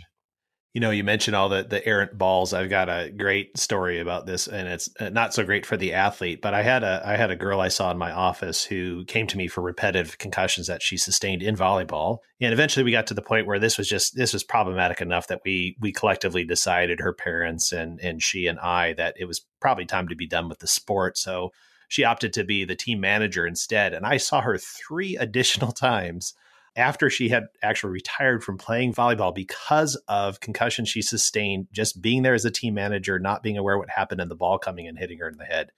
you 0.73 0.79
know, 0.79 0.91
you 0.91 1.03
mentioned 1.03 1.35
all 1.35 1.49
the 1.49 1.63
the 1.63 1.85
errant 1.85 2.17
balls. 2.17 2.53
I've 2.53 2.69
got 2.69 2.87
a 2.87 3.09
great 3.09 3.57
story 3.57 3.99
about 3.99 4.25
this, 4.25 4.47
and 4.47 4.69
it's 4.69 4.89
uh, 5.01 5.09
not 5.09 5.33
so 5.33 5.43
great 5.43 5.65
for 5.65 5.75
the 5.75 5.93
athlete. 5.93 6.41
But 6.41 6.53
I 6.53 6.63
had 6.63 6.83
a 6.83 7.01
I 7.05 7.17
had 7.17 7.29
a 7.29 7.35
girl 7.35 7.59
I 7.59 7.67
saw 7.67 7.91
in 7.91 7.97
my 7.97 8.11
office 8.11 8.63
who 8.63 9.03
came 9.05 9.27
to 9.27 9.37
me 9.37 9.47
for 9.47 9.61
repetitive 9.61 10.17
concussions 10.17 10.67
that 10.67 10.81
she 10.81 10.95
sustained 10.95 11.43
in 11.43 11.57
volleyball, 11.57 12.19
and 12.39 12.53
eventually 12.53 12.85
we 12.85 12.91
got 12.91 13.07
to 13.07 13.13
the 13.13 13.21
point 13.21 13.47
where 13.47 13.59
this 13.59 13.77
was 13.77 13.89
just 13.89 14.15
this 14.15 14.31
was 14.31 14.43
problematic 14.45 15.01
enough 15.01 15.27
that 15.27 15.41
we 15.43 15.75
we 15.81 15.91
collectively 15.91 16.45
decided, 16.45 17.01
her 17.01 17.13
parents 17.13 17.73
and 17.73 17.99
and 17.99 18.23
she 18.23 18.47
and 18.47 18.59
I, 18.59 18.93
that 18.93 19.15
it 19.19 19.25
was 19.25 19.45
probably 19.59 19.85
time 19.85 20.07
to 20.07 20.15
be 20.15 20.27
done 20.27 20.47
with 20.47 20.59
the 20.59 20.67
sport. 20.67 21.17
So 21.17 21.51
she 21.89 22.05
opted 22.05 22.31
to 22.31 22.45
be 22.45 22.63
the 22.63 22.77
team 22.77 23.01
manager 23.01 23.45
instead. 23.45 23.93
And 23.93 24.05
I 24.05 24.15
saw 24.15 24.39
her 24.39 24.57
three 24.57 25.17
additional 25.17 25.71
times 25.73 26.33
after 26.75 27.09
she 27.09 27.29
had 27.29 27.47
actually 27.61 27.93
retired 27.93 28.43
from 28.43 28.57
playing 28.57 28.93
volleyball 28.93 29.33
because 29.33 29.95
of 30.07 30.39
concussion 30.39 30.85
she 30.85 31.01
sustained 31.01 31.67
just 31.71 32.01
being 32.01 32.21
there 32.21 32.33
as 32.33 32.45
a 32.45 32.51
team 32.51 32.73
manager, 32.73 33.19
not 33.19 33.43
being 33.43 33.57
aware 33.57 33.77
what 33.77 33.89
happened 33.89 34.21
and 34.21 34.31
the 34.31 34.35
ball 34.35 34.57
coming 34.57 34.87
and 34.87 34.97
hitting 34.97 35.19
her 35.19 35.27
in 35.27 35.37
the 35.37 35.45
head. 35.45 35.71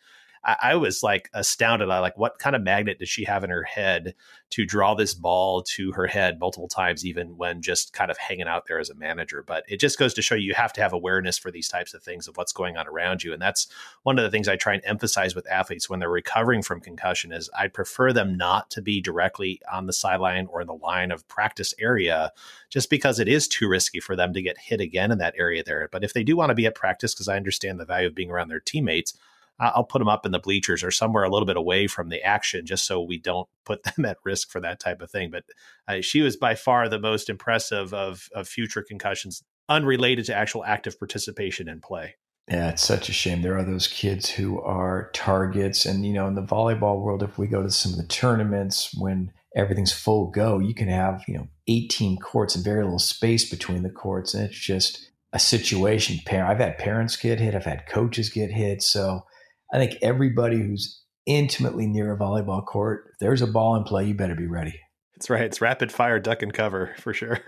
I, 0.44 0.56
I 0.62 0.76
was 0.76 1.04
like 1.04 1.30
astounded. 1.34 1.90
I 1.90 2.00
like 2.00 2.18
what 2.18 2.40
kind 2.40 2.56
of 2.56 2.62
magnet 2.62 3.00
does 3.00 3.10
she 3.10 3.24
have 3.26 3.44
in 3.44 3.50
her 3.50 3.64
head 3.64 4.16
to 4.52 4.66
draw 4.66 4.94
this 4.94 5.14
ball 5.14 5.64
to 5.64 5.92
her 5.94 6.06
head 6.06 6.40
multiple 6.40 6.68
times, 6.68 7.06
even 7.06 7.38
when 7.38 7.62
just 7.62 7.94
kind 7.94 8.12
of 8.12 8.18
hanging 8.18 8.48
out 8.48 8.66
there 8.68 8.80
as 8.80 8.90
a 8.90 8.96
manager. 8.96 9.44
But 9.46 9.64
it 9.68 9.80
just 9.80 9.98
goes 9.98 10.14
to 10.14 10.22
show 10.22 10.36
you, 10.36 10.50
you 10.50 10.54
have 10.54 10.74
to 10.74 10.82
have 10.82 10.94
awareness 10.94 11.38
for 11.38 11.50
these 11.50 11.68
types 11.68 11.94
of 11.94 12.04
things 12.04 12.28
of 12.28 12.38
what's 12.38 12.54
going 12.54 12.78
on 12.78 12.88
around 12.88 13.24
you. 13.24 13.34
And 13.34 13.42
that's 13.42 13.68
one 14.04 14.20
of 14.20 14.24
the 14.24 14.30
things 14.30 14.48
I 14.48 14.56
try 14.56 14.74
and 14.74 14.84
emphasize 14.86 15.34
with 15.34 15.50
athletes 15.50 15.90
when 15.90 16.00
they're 16.00 16.10
recovering 16.10 16.62
from 16.62 16.82
concussion 16.82 17.32
is 17.32 17.50
I'd 17.58 17.74
prefer 17.74 18.14
them 18.14 18.38
not 18.38 18.70
to 18.72 18.82
be 18.82 19.02
directly 19.02 19.60
on 19.72 19.88
the 19.88 19.94
sideline 19.94 20.48
or 20.52 20.62
in 20.62 20.68
the 20.68 20.74
line 20.74 21.12
of 21.12 21.28
practice 21.28 21.74
area 21.80 22.32
just 22.70 22.90
because 22.90 23.20
it 23.20 23.28
is 23.28 23.48
too 23.48 23.68
risky 23.68 24.00
for 24.00 24.16
them 24.16 24.34
to 24.34 24.42
get 24.42 24.58
hit 24.58 24.82
again 24.82 25.12
in 25.12 25.18
that 25.20 25.36
area 25.38 25.64
there. 25.64 25.90
But 25.92 26.04
if 26.04 26.14
they 26.14 26.24
do 26.24 26.36
want 26.36 26.50
to 26.50 26.56
be 26.56 26.66
at 26.66 26.76
practice, 26.76 27.14
because 27.14 27.28
I 27.28 27.38
understand 27.38 27.80
the 27.80 27.86
value 27.86 28.08
of 28.08 28.16
being 28.16 28.30
around 28.30 28.50
their 28.50 28.60
teammates, 28.60 29.18
I'll 29.60 29.84
put 29.84 30.00
them 30.00 30.08
up 30.08 30.26
in 30.26 30.32
the 30.32 30.40
bleachers 30.40 30.84
or 30.84 30.92
somewhere 30.92 31.24
a 31.24 31.30
little 31.30 31.46
bit 31.46 31.58
away 31.58 31.88
from 31.88 32.10
the 32.10 32.22
action 32.24 32.66
just 32.66 32.86
so 32.86 33.02
we 33.02 33.18
don't 33.18 33.48
put 33.66 33.84
them 33.84 34.06
at 34.06 34.18
risk 34.24 34.50
for 34.50 34.60
that 34.62 34.80
type 34.80 35.02
of 35.02 35.12
thing. 35.12 35.32
But 35.32 35.44
uh, 35.88 36.02
she 36.02 36.22
was 36.22 36.36
by 36.36 36.56
far 36.56 36.90
the 36.90 37.00
most 37.00 37.30
impressive 37.30 37.94
of, 37.94 38.30
of 38.34 38.48
future 38.48 38.82
concussions 38.82 39.44
unrelated 39.70 40.26
to 40.26 40.36
actual 40.36 40.66
active 40.66 41.00
participation 41.00 41.70
in 41.70 41.80
play. 41.80 42.16
Yeah, 42.50 42.70
it's 42.70 42.86
such 42.86 43.08
a 43.08 43.14
shame. 43.14 43.42
There 43.42 43.58
are 43.58 43.64
those 43.64 43.88
kids 43.88 44.30
who 44.30 44.62
are 44.62 45.10
targets. 45.14 45.86
And, 45.86 46.06
you 46.06 46.12
know, 46.12 46.28
in 46.28 46.36
the 46.36 46.42
volleyball 46.42 47.02
world, 47.02 47.24
if 47.24 47.38
we 47.38 47.48
go 47.48 47.64
to 47.64 47.72
some 47.72 47.94
of 47.94 47.98
the 47.98 48.08
tournaments 48.08 48.94
when 48.98 49.32
everything's 49.56 49.94
full 49.94 50.30
go, 50.30 50.60
you 50.60 50.74
can 50.74 50.90
have, 50.90 51.24
you 51.26 51.36
know, 51.36 51.48
18 51.68 52.18
courts 52.18 52.56
and 52.56 52.66
very 52.66 52.84
little 52.84 53.00
space 53.00 53.50
between 53.50 53.84
the 53.84 53.90
courts. 53.90 54.34
And 54.34 54.44
it's 54.44 54.60
just 54.60 55.10
a 55.32 55.40
situation. 55.40 56.20
I've 56.30 56.60
had 56.60 56.78
parents 56.78 57.16
get 57.16 57.40
hit, 57.40 57.56
I've 57.56 57.66
had 57.66 57.88
coaches 57.88 58.30
get 58.30 58.52
hit. 58.52 58.84
So 58.84 59.26
I 59.74 59.80
think 59.80 59.98
everybody 60.04 60.58
who's 60.58 61.02
intimately 61.26 61.88
near 61.88 62.14
a 62.14 62.18
volleyball 62.18 62.64
court, 62.64 63.06
if 63.12 63.20
there's 63.20 63.42
a 63.42 63.48
ball 63.48 63.76
in 63.76 63.84
play, 63.84 64.06
you 64.06 64.14
better 64.14 64.36
be 64.36 64.46
ready. 64.46 64.80
That's 65.16 65.32
right. 65.32 65.44
It's 65.44 65.62
rapid 65.62 65.92
fire 65.92 66.20
duck 66.20 66.44
and 66.44 66.54
cover 66.54 66.94
for 67.00 67.14
sure. 67.14 67.40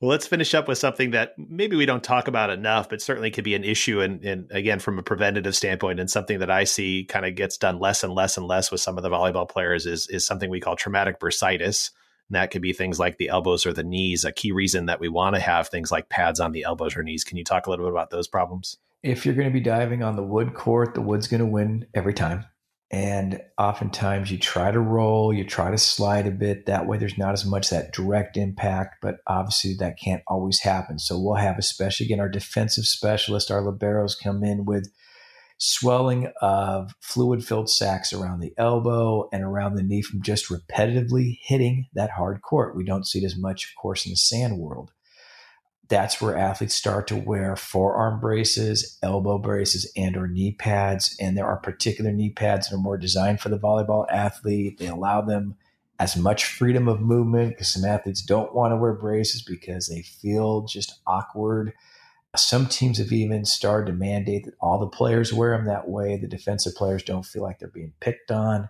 Well, 0.00 0.10
let's 0.10 0.26
finish 0.26 0.52
up 0.52 0.68
with 0.68 0.76
something 0.76 1.12
that 1.12 1.32
maybe 1.38 1.74
we 1.74 1.86
don't 1.86 2.04
talk 2.04 2.28
about 2.28 2.50
enough, 2.50 2.90
but 2.90 3.00
certainly 3.00 3.30
could 3.30 3.44
be 3.44 3.54
an 3.54 3.64
issue. 3.64 4.02
And, 4.02 4.22
and 4.22 4.50
again, 4.50 4.78
from 4.78 4.98
a 4.98 5.02
preventative 5.02 5.56
standpoint, 5.56 6.00
and 6.00 6.10
something 6.10 6.40
that 6.40 6.50
I 6.50 6.64
see 6.64 7.04
kind 7.04 7.24
of 7.24 7.34
gets 7.34 7.56
done 7.56 7.78
less 7.78 8.04
and 8.04 8.12
less 8.12 8.36
and 8.36 8.46
less 8.46 8.70
with 8.70 8.82
some 8.82 8.98
of 8.98 9.02
the 9.02 9.08
volleyball 9.08 9.48
players 9.48 9.86
is, 9.86 10.06
is 10.08 10.26
something 10.26 10.50
we 10.50 10.60
call 10.60 10.76
traumatic 10.76 11.18
bursitis. 11.18 11.92
And 12.28 12.34
that 12.34 12.50
could 12.50 12.60
be 12.60 12.74
things 12.74 12.98
like 12.98 13.16
the 13.16 13.30
elbows 13.30 13.64
or 13.64 13.72
the 13.72 13.84
knees. 13.84 14.26
A 14.26 14.32
key 14.32 14.52
reason 14.52 14.86
that 14.86 15.00
we 15.00 15.08
want 15.08 15.34
to 15.34 15.40
have 15.40 15.68
things 15.68 15.90
like 15.90 16.10
pads 16.10 16.40
on 16.40 16.52
the 16.52 16.64
elbows 16.64 16.94
or 16.94 17.02
knees. 17.02 17.24
Can 17.24 17.38
you 17.38 17.44
talk 17.44 17.66
a 17.66 17.70
little 17.70 17.86
bit 17.86 17.92
about 17.92 18.10
those 18.10 18.28
problems? 18.28 18.76
If 19.06 19.24
you're 19.24 19.36
going 19.36 19.48
to 19.48 19.52
be 19.52 19.60
diving 19.60 20.02
on 20.02 20.16
the 20.16 20.22
wood 20.22 20.54
court, 20.54 20.94
the 20.94 21.00
wood's 21.00 21.28
going 21.28 21.40
to 21.40 21.46
win 21.46 21.86
every 21.94 22.12
time. 22.12 22.44
And 22.90 23.40
oftentimes 23.58 24.30
you 24.30 24.38
try 24.38 24.70
to 24.70 24.80
roll, 24.80 25.32
you 25.32 25.44
try 25.44 25.70
to 25.70 25.78
slide 25.78 26.26
a 26.26 26.30
bit. 26.30 26.66
That 26.66 26.86
way 26.86 26.98
there's 26.98 27.18
not 27.18 27.32
as 27.32 27.44
much 27.44 27.70
that 27.70 27.92
direct 27.92 28.36
impact, 28.36 28.96
but 29.02 29.16
obviously 29.26 29.74
that 29.78 29.98
can't 29.98 30.22
always 30.26 30.60
happen. 30.60 30.98
So 30.98 31.18
we'll 31.18 31.34
have, 31.34 31.58
especially 31.58 32.06
again, 32.06 32.20
our 32.20 32.28
defensive 32.28 32.84
specialist, 32.84 33.50
our 33.50 33.62
liberos 33.62 34.12
come 34.20 34.44
in 34.44 34.64
with 34.64 34.92
swelling 35.58 36.30
of 36.40 36.92
fluid 37.00 37.44
filled 37.44 37.70
sacs 37.70 38.12
around 38.12 38.40
the 38.40 38.52
elbow 38.58 39.28
and 39.32 39.42
around 39.42 39.74
the 39.74 39.82
knee 39.82 40.02
from 40.02 40.22
just 40.22 40.48
repetitively 40.48 41.38
hitting 41.42 41.86
that 41.94 42.10
hard 42.10 42.42
court. 42.42 42.76
We 42.76 42.84
don't 42.84 43.06
see 43.06 43.20
it 43.20 43.24
as 43.24 43.36
much, 43.36 43.64
of 43.64 43.80
course, 43.80 44.04
in 44.04 44.10
the 44.10 44.16
sand 44.16 44.58
world 44.58 44.90
that's 45.88 46.20
where 46.20 46.36
athletes 46.36 46.74
start 46.74 47.06
to 47.08 47.16
wear 47.16 47.54
forearm 47.54 48.20
braces, 48.20 48.98
elbow 49.02 49.38
braces, 49.38 49.90
and 49.96 50.16
or 50.16 50.26
knee 50.26 50.52
pads. 50.52 51.16
And 51.20 51.36
there 51.36 51.46
are 51.46 51.58
particular 51.58 52.12
knee 52.12 52.30
pads 52.30 52.68
that 52.68 52.76
are 52.76 52.80
more 52.80 52.98
designed 52.98 53.40
for 53.40 53.48
the 53.48 53.58
volleyball 53.58 54.06
athlete. 54.10 54.78
They 54.78 54.88
allow 54.88 55.20
them 55.20 55.56
as 55.98 56.16
much 56.16 56.44
freedom 56.44 56.88
of 56.88 57.00
movement 57.00 57.50
because 57.50 57.72
some 57.72 57.84
athletes 57.84 58.22
don't 58.22 58.54
want 58.54 58.72
to 58.72 58.76
wear 58.76 58.92
braces 58.92 59.42
because 59.42 59.86
they 59.86 60.02
feel 60.02 60.62
just 60.62 61.00
awkward. 61.06 61.72
Some 62.36 62.66
teams 62.66 62.98
have 62.98 63.12
even 63.12 63.44
started 63.44 63.86
to 63.86 63.96
mandate 63.96 64.44
that 64.44 64.54
all 64.60 64.78
the 64.78 64.88
players 64.88 65.32
wear 65.32 65.56
them 65.56 65.66
that 65.66 65.88
way. 65.88 66.16
The 66.16 66.26
defensive 66.26 66.74
players 66.74 67.02
don't 67.02 67.24
feel 67.24 67.42
like 67.42 67.58
they're 67.58 67.68
being 67.68 67.94
picked 68.00 68.30
on. 68.30 68.68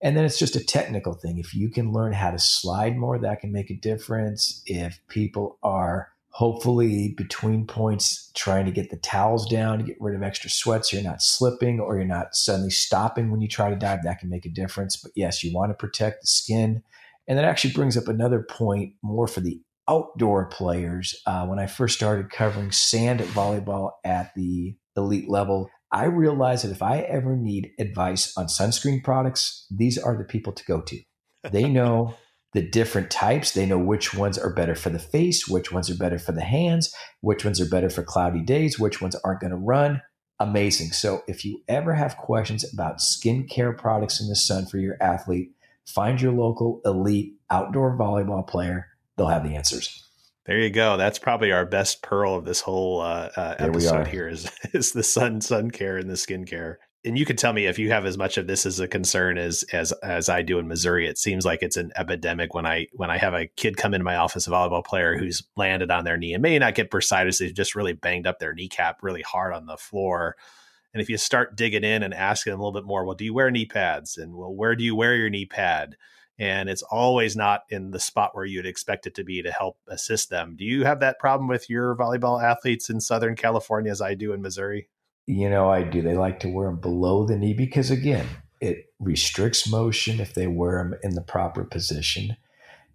And 0.00 0.16
then 0.16 0.24
it's 0.24 0.38
just 0.38 0.56
a 0.56 0.64
technical 0.64 1.12
thing. 1.12 1.38
If 1.38 1.54
you 1.54 1.68
can 1.68 1.92
learn 1.92 2.12
how 2.12 2.30
to 2.30 2.38
slide 2.38 2.96
more, 2.96 3.18
that 3.18 3.40
can 3.40 3.52
make 3.52 3.68
a 3.68 3.74
difference. 3.74 4.62
If 4.64 5.00
people 5.08 5.58
are 5.62 6.12
hopefully 6.38 7.14
between 7.16 7.66
points 7.66 8.30
trying 8.36 8.64
to 8.64 8.70
get 8.70 8.90
the 8.90 8.96
towels 8.98 9.44
down 9.50 9.76
to 9.76 9.82
get 9.82 9.96
rid 9.98 10.14
of 10.14 10.22
extra 10.22 10.48
sweat 10.48 10.86
so 10.86 10.96
you're 10.96 11.04
not 11.04 11.20
slipping 11.20 11.80
or 11.80 11.96
you're 11.96 12.04
not 12.04 12.32
suddenly 12.32 12.70
stopping 12.70 13.32
when 13.32 13.40
you 13.40 13.48
try 13.48 13.68
to 13.68 13.74
dive 13.74 14.04
that 14.04 14.20
can 14.20 14.30
make 14.30 14.46
a 14.46 14.48
difference. 14.48 14.96
But 14.96 15.10
yes 15.16 15.42
you 15.42 15.52
want 15.52 15.70
to 15.70 15.74
protect 15.74 16.20
the 16.20 16.28
skin. 16.28 16.84
And 17.26 17.36
that 17.36 17.44
actually 17.44 17.74
brings 17.74 17.96
up 17.96 18.06
another 18.06 18.46
point 18.48 18.94
more 19.02 19.26
for 19.26 19.40
the 19.40 19.60
outdoor 19.88 20.46
players. 20.46 21.20
Uh, 21.26 21.44
when 21.46 21.58
i 21.58 21.66
first 21.66 21.96
started 21.96 22.30
covering 22.30 22.70
sand 22.70 23.18
volleyball 23.18 23.90
at 24.04 24.32
the 24.36 24.76
elite 24.96 25.28
level 25.28 25.68
i 25.90 26.04
realized 26.04 26.64
that 26.64 26.70
if 26.70 26.82
i 26.82 26.98
ever 26.98 27.36
need 27.36 27.70
advice 27.80 28.32
on 28.36 28.46
sunscreen 28.46 29.02
products 29.02 29.66
these 29.70 29.98
are 29.98 30.16
the 30.16 30.24
people 30.24 30.52
to 30.52 30.64
go 30.66 30.82
to. 30.82 31.00
They 31.50 31.68
know 31.78 32.14
the 32.52 32.62
different 32.62 33.10
types. 33.10 33.52
They 33.52 33.66
know 33.66 33.78
which 33.78 34.14
ones 34.14 34.38
are 34.38 34.52
better 34.52 34.74
for 34.74 34.90
the 34.90 34.98
face, 34.98 35.48
which 35.48 35.72
ones 35.72 35.90
are 35.90 35.96
better 35.96 36.18
for 36.18 36.32
the 36.32 36.42
hands, 36.42 36.94
which 37.20 37.44
ones 37.44 37.60
are 37.60 37.68
better 37.68 37.90
for 37.90 38.02
cloudy 38.02 38.42
days, 38.42 38.78
which 38.78 39.00
ones 39.00 39.16
aren't 39.24 39.40
going 39.40 39.50
to 39.50 39.56
run. 39.56 40.02
Amazing. 40.40 40.92
So 40.92 41.22
if 41.26 41.44
you 41.44 41.62
ever 41.68 41.94
have 41.94 42.16
questions 42.16 42.64
about 42.72 42.98
skincare 42.98 43.76
products 43.76 44.20
in 44.20 44.28
the 44.28 44.36
sun 44.36 44.66
for 44.66 44.78
your 44.78 44.96
athlete, 45.00 45.50
find 45.86 46.20
your 46.20 46.32
local 46.32 46.80
elite 46.84 47.34
outdoor 47.50 47.96
volleyball 47.96 48.46
player. 48.46 48.86
They'll 49.16 49.28
have 49.28 49.42
the 49.42 49.56
answers. 49.56 50.04
There 50.46 50.58
you 50.58 50.70
go. 50.70 50.96
That's 50.96 51.18
probably 51.18 51.52
our 51.52 51.66
best 51.66 52.02
pearl 52.02 52.36
of 52.36 52.44
this 52.46 52.60
whole 52.60 53.00
uh, 53.00 53.28
uh, 53.36 53.54
episode 53.58 54.06
here 54.06 54.28
is, 54.28 54.50
is 54.72 54.92
the 54.92 55.02
sun 55.02 55.40
sun 55.40 55.70
care 55.70 55.98
and 55.98 56.08
the 56.08 56.14
skincare 56.14 56.76
and 57.08 57.18
you 57.18 57.24
can 57.24 57.36
tell 57.36 57.54
me 57.54 57.64
if 57.64 57.78
you 57.78 57.90
have 57.90 58.04
as 58.04 58.18
much 58.18 58.36
of 58.36 58.46
this 58.46 58.66
as 58.66 58.78
a 58.78 58.86
concern 58.86 59.38
as 59.38 59.64
as 59.72 59.92
as 60.02 60.28
I 60.28 60.42
do 60.42 60.58
in 60.58 60.68
Missouri. 60.68 61.08
It 61.08 61.16
seems 61.16 61.46
like 61.46 61.62
it's 61.62 61.78
an 61.78 61.90
epidemic 61.96 62.52
when 62.52 62.66
I 62.66 62.86
when 62.92 63.10
I 63.10 63.16
have 63.16 63.32
a 63.32 63.46
kid 63.46 63.78
come 63.78 63.94
into 63.94 64.04
my 64.04 64.16
office, 64.16 64.46
a 64.46 64.50
volleyball 64.50 64.84
player 64.84 65.16
who's 65.16 65.42
landed 65.56 65.90
on 65.90 66.04
their 66.04 66.18
knee 66.18 66.34
and 66.34 66.42
may 66.42 66.58
not 66.58 66.74
get 66.74 66.90
bursitis, 66.90 67.38
they've 67.38 67.54
just 67.54 67.74
really 67.74 67.94
banged 67.94 68.26
up 68.26 68.38
their 68.38 68.52
kneecap 68.52 69.02
really 69.02 69.22
hard 69.22 69.54
on 69.54 69.64
the 69.64 69.78
floor. 69.78 70.36
And 70.92 71.00
if 71.00 71.08
you 71.08 71.16
start 71.16 71.56
digging 71.56 71.82
in 71.82 72.02
and 72.02 72.12
asking 72.12 72.50
them 72.50 72.60
a 72.60 72.62
little 72.62 72.78
bit 72.78 72.86
more, 72.86 73.04
well, 73.06 73.16
do 73.16 73.24
you 73.24 73.32
wear 73.32 73.50
knee 73.50 73.66
pads? 73.66 74.18
And 74.18 74.34
well, 74.36 74.54
where 74.54 74.76
do 74.76 74.84
you 74.84 74.94
wear 74.94 75.16
your 75.16 75.30
knee 75.30 75.46
pad? 75.46 75.96
And 76.38 76.68
it's 76.68 76.82
always 76.82 77.36
not 77.36 77.62
in 77.70 77.90
the 77.90 77.98
spot 77.98 78.34
where 78.34 78.44
you'd 78.44 78.66
expect 78.66 79.06
it 79.06 79.14
to 79.14 79.24
be 79.24 79.42
to 79.42 79.50
help 79.50 79.78
assist 79.88 80.28
them. 80.28 80.56
Do 80.56 80.64
you 80.64 80.84
have 80.84 81.00
that 81.00 81.18
problem 81.18 81.48
with 81.48 81.70
your 81.70 81.96
volleyball 81.96 82.42
athletes 82.42 82.90
in 82.90 83.00
Southern 83.00 83.34
California 83.34 83.90
as 83.90 84.02
I 84.02 84.14
do 84.14 84.32
in 84.34 84.42
Missouri? 84.42 84.88
You 85.28 85.50
know, 85.50 85.68
I 85.68 85.82
do. 85.82 86.00
They 86.00 86.16
like 86.16 86.40
to 86.40 86.48
wear 86.48 86.68
them 86.68 86.80
below 86.80 87.26
the 87.26 87.36
knee 87.36 87.52
because, 87.52 87.90
again, 87.90 88.26
it 88.62 88.86
restricts 88.98 89.68
motion 89.68 90.20
if 90.20 90.32
they 90.32 90.46
wear 90.46 90.82
them 90.82 90.98
in 91.02 91.16
the 91.16 91.20
proper 91.20 91.64
position. 91.64 92.34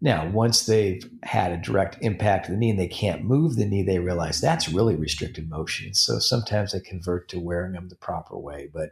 Now, 0.01 0.27
once 0.27 0.65
they've 0.65 1.07
had 1.21 1.51
a 1.51 1.61
direct 1.61 1.99
impact 2.01 2.47
to 2.47 2.51
the 2.51 2.57
knee 2.57 2.71
and 2.71 2.79
they 2.79 2.87
can't 2.87 3.23
move 3.23 3.55
the 3.55 3.67
knee, 3.67 3.83
they 3.83 3.99
realize 3.99 4.41
that's 4.41 4.67
really 4.67 4.95
restricted 4.95 5.47
motion. 5.47 5.93
So 5.93 6.17
sometimes 6.17 6.71
they 6.71 6.79
convert 6.79 7.29
to 7.29 7.39
wearing 7.39 7.73
them 7.73 7.89
the 7.89 7.95
proper 7.95 8.35
way. 8.35 8.67
But 8.73 8.89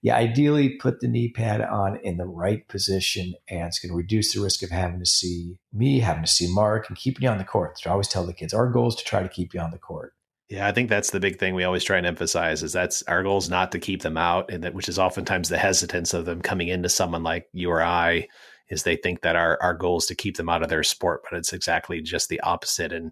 yeah, 0.00 0.14
ideally 0.14 0.76
put 0.76 1.00
the 1.00 1.08
knee 1.08 1.32
pad 1.32 1.62
on 1.62 1.98
in 2.04 2.18
the 2.18 2.24
right 2.24 2.68
position 2.68 3.34
and 3.48 3.66
it's 3.66 3.80
going 3.80 3.90
to 3.90 3.96
reduce 3.96 4.32
the 4.32 4.40
risk 4.40 4.62
of 4.62 4.70
having 4.70 5.00
to 5.00 5.06
see 5.06 5.58
me, 5.72 5.98
having 5.98 6.22
to 6.22 6.30
see 6.30 6.54
Mark, 6.54 6.88
and 6.88 6.96
keeping 6.96 7.24
you 7.24 7.30
on 7.30 7.38
the 7.38 7.44
court. 7.44 7.80
So 7.80 7.90
I 7.90 7.94
always 7.94 8.06
tell 8.06 8.24
the 8.24 8.32
kids 8.32 8.54
our 8.54 8.70
goal 8.70 8.86
is 8.86 8.94
to 8.94 9.04
try 9.04 9.24
to 9.24 9.28
keep 9.28 9.54
you 9.54 9.60
on 9.60 9.72
the 9.72 9.78
court. 9.78 10.12
Yeah, 10.48 10.68
I 10.68 10.72
think 10.72 10.88
that's 10.88 11.10
the 11.10 11.18
big 11.18 11.38
thing 11.38 11.54
we 11.54 11.64
always 11.64 11.82
try 11.82 11.98
and 11.98 12.06
emphasize 12.06 12.62
is 12.62 12.72
that's 12.72 13.02
our 13.04 13.22
goal 13.24 13.38
is 13.38 13.50
not 13.50 13.72
to 13.72 13.80
keep 13.80 14.02
them 14.02 14.16
out, 14.16 14.50
and 14.50 14.62
that 14.62 14.74
which 14.74 14.88
is 14.88 14.98
oftentimes 14.98 15.48
the 15.48 15.58
hesitance 15.58 16.14
of 16.14 16.24
them 16.24 16.40
coming 16.40 16.68
into 16.68 16.88
someone 16.88 17.24
like 17.24 17.48
you 17.52 17.70
or 17.70 17.82
I 17.82 18.28
is 18.68 18.82
they 18.82 18.96
think 18.96 19.22
that 19.22 19.34
our 19.34 19.60
our 19.60 19.74
goal 19.74 19.98
is 19.98 20.06
to 20.06 20.14
keep 20.14 20.36
them 20.36 20.48
out 20.48 20.62
of 20.62 20.68
their 20.68 20.84
sport, 20.84 21.22
but 21.28 21.36
it's 21.36 21.52
exactly 21.52 22.00
just 22.00 22.28
the 22.28 22.40
opposite. 22.40 22.92
And 22.92 23.10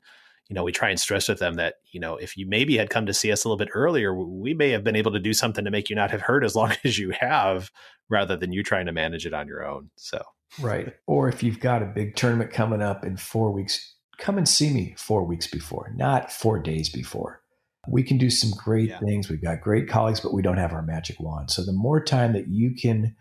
you 0.49 0.55
know, 0.55 0.63
we 0.63 0.71
try 0.71 0.91
and 0.91 1.01
stress 1.01 1.29
with 1.29 1.41
them 1.41 1.55
that 1.55 1.77
you 1.91 1.99
know 1.99 2.17
if 2.17 2.37
you 2.37 2.47
maybe 2.47 2.77
had 2.77 2.91
come 2.91 3.07
to 3.07 3.15
see 3.15 3.33
us 3.33 3.45
a 3.45 3.49
little 3.49 3.59
bit 3.59 3.73
earlier, 3.75 4.15
we 4.15 4.55
may 4.55 4.71
have 4.71 4.85
been 4.85 4.97
able 4.97 5.13
to 5.13 5.19
do 5.19 5.33
something 5.33 5.65
to 5.65 5.73
make 5.73 5.91
you 5.91 5.97
not 5.97 6.13
have 6.13 6.21
hurt 6.21 6.45
as 6.45 6.55
long 6.57 6.73
as 6.85 6.99
you 6.99 7.11
have, 7.19 7.73
rather 8.09 8.37
than 8.37 8.53
you 8.53 8.63
trying 8.63 8.87
to 8.87 8.93
manage 8.93 9.27
it 9.27 9.35
on 9.35 9.49
your 9.49 9.67
own. 9.67 9.91
So 9.97 10.23
right, 10.61 10.95
or 11.09 11.29
if 11.29 11.43
you've 11.43 11.59
got 11.61 11.83
a 11.83 11.87
big 11.87 12.15
tournament 12.15 12.53
coming 12.53 12.81
up 12.81 13.05
in 13.05 13.17
four 13.17 13.51
weeks 13.51 13.94
come 14.19 14.39
and 14.39 14.49
see 14.49 14.73
me 14.73 14.95
four 14.99 15.25
weeks 15.25 15.47
before, 15.47 15.93
not 15.97 16.33
four 16.33 16.59
days 16.59 16.89
before. 16.89 17.41
We 17.89 18.03
can 18.03 18.17
do 18.17 18.31
some 18.31 18.51
great 18.51 18.91
yeah. 18.91 18.99
things. 19.01 19.29
We've 19.29 19.43
got 19.43 19.61
great 19.61 19.89
colleagues, 19.89 20.21
but 20.21 20.33
we 20.33 20.43
don't 20.43 20.57
have 20.57 20.73
our 20.73 20.83
magic 20.83 21.21
wand. 21.21 21.51
So 21.51 21.65
the 21.65 21.73
more 21.73 22.03
time 22.03 22.33
that 22.33 22.49
you 22.49 22.75
can 22.75 23.15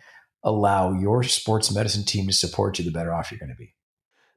allow 0.44 0.94
your 0.94 1.24
sports 1.24 1.74
medicine 1.74 2.04
team 2.04 2.28
to 2.28 2.34
support 2.34 2.80
you, 2.80 2.86
the 2.86 2.92
better 2.92 3.14
off 3.14 3.32
you're 3.32 3.40
going 3.40 3.50
to 3.50 3.56
be. 3.56 3.74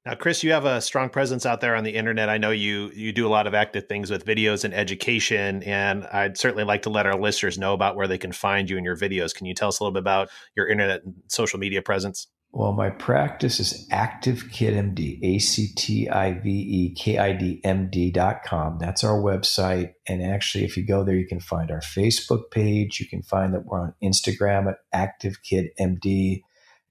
Now, 0.04 0.14
Chris, 0.14 0.44
you 0.44 0.52
have 0.52 0.64
a 0.64 0.80
strong 0.80 1.08
presence 1.08 1.44
out 1.44 1.60
there 1.60 1.74
on 1.74 1.82
the 1.82 1.90
internet. 1.90 2.28
I 2.28 2.38
know 2.38 2.52
you 2.52 2.92
you 2.94 3.12
do 3.12 3.26
a 3.26 3.28
lot 3.28 3.48
of 3.48 3.54
active 3.54 3.88
things 3.88 4.08
with 4.08 4.24
videos 4.24 4.62
and 4.62 4.72
education, 4.72 5.64
and 5.64 6.06
I'd 6.06 6.38
certainly 6.38 6.62
like 6.62 6.82
to 6.82 6.90
let 6.90 7.06
our 7.06 7.18
listeners 7.18 7.58
know 7.58 7.72
about 7.72 7.96
where 7.96 8.06
they 8.06 8.16
can 8.16 8.30
find 8.30 8.70
you 8.70 8.76
and 8.76 8.86
your 8.86 8.96
videos. 8.96 9.34
Can 9.34 9.46
you 9.46 9.54
tell 9.54 9.66
us 9.66 9.80
a 9.80 9.82
little 9.82 9.92
bit 9.92 10.00
about 10.00 10.28
your 10.54 10.68
internet 10.68 11.02
and 11.02 11.14
social 11.26 11.58
media 11.58 11.82
presence? 11.82 12.28
Well, 12.56 12.72
my 12.72 12.88
practice 12.88 13.60
is 13.60 13.86
Active 13.90 14.50
Kid 14.50 14.72
MD, 14.72 15.18
A 15.22 15.38
C 15.38 15.68
T 15.76 16.08
I 16.08 16.32
V 16.32 16.48
E 16.48 16.94
K 16.94 17.18
I 17.18 17.34
D 17.34 17.60
M 17.62 17.90
D 17.90 18.10
dot 18.10 18.44
com. 18.44 18.78
That's 18.78 19.04
our 19.04 19.20
website. 19.20 19.92
And 20.08 20.22
actually, 20.22 20.64
if 20.64 20.74
you 20.74 20.86
go 20.86 21.04
there, 21.04 21.16
you 21.16 21.26
can 21.26 21.38
find 21.38 21.70
our 21.70 21.82
Facebook 21.82 22.50
page. 22.50 22.98
You 22.98 23.06
can 23.06 23.20
find 23.20 23.52
that 23.52 23.66
we're 23.66 23.82
on 23.82 23.94
Instagram 24.02 24.70
at 24.70 24.78
Active 24.90 25.42
Kid 25.42 25.66
MD. 25.78 26.44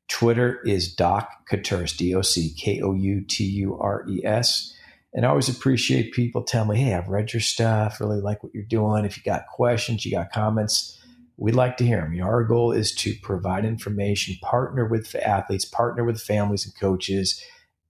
Twitter 0.07 0.61
is 0.67 0.93
Doc 0.93 1.31
Koutures, 1.51 1.97
D 1.97 2.13
O 2.13 2.21
C 2.21 2.53
K 2.53 2.81
O 2.81 2.93
U 2.93 3.21
T 3.27 3.43
U 3.43 3.75
R 3.81 4.05
E 4.07 4.23
S. 4.23 4.71
And 5.15 5.25
I 5.25 5.29
always 5.29 5.49
appreciate 5.49 6.13
people 6.13 6.43
telling 6.43 6.77
me, 6.77 6.77
hey, 6.77 6.93
I've 6.93 7.07
read 7.07 7.33
your 7.33 7.41
stuff, 7.41 7.99
really 7.99 8.21
like 8.21 8.43
what 8.43 8.53
you're 8.53 8.63
doing. 8.65 9.03
If 9.03 9.17
you 9.17 9.23
got 9.23 9.47
questions, 9.47 10.05
you 10.05 10.11
got 10.11 10.31
comments, 10.31 11.01
we'd 11.37 11.55
like 11.55 11.77
to 11.77 11.85
hear 11.85 12.01
them. 12.01 12.13
You 12.13 12.21
know, 12.21 12.27
our 12.27 12.43
goal 12.43 12.71
is 12.71 12.93
to 12.95 13.13
provide 13.21 13.65
information, 13.65 14.35
partner 14.41 14.85
with 14.87 15.15
athletes, 15.15 15.65
partner 15.65 16.03
with 16.03 16.21
families 16.21 16.65
and 16.65 16.75
coaches, 16.79 17.41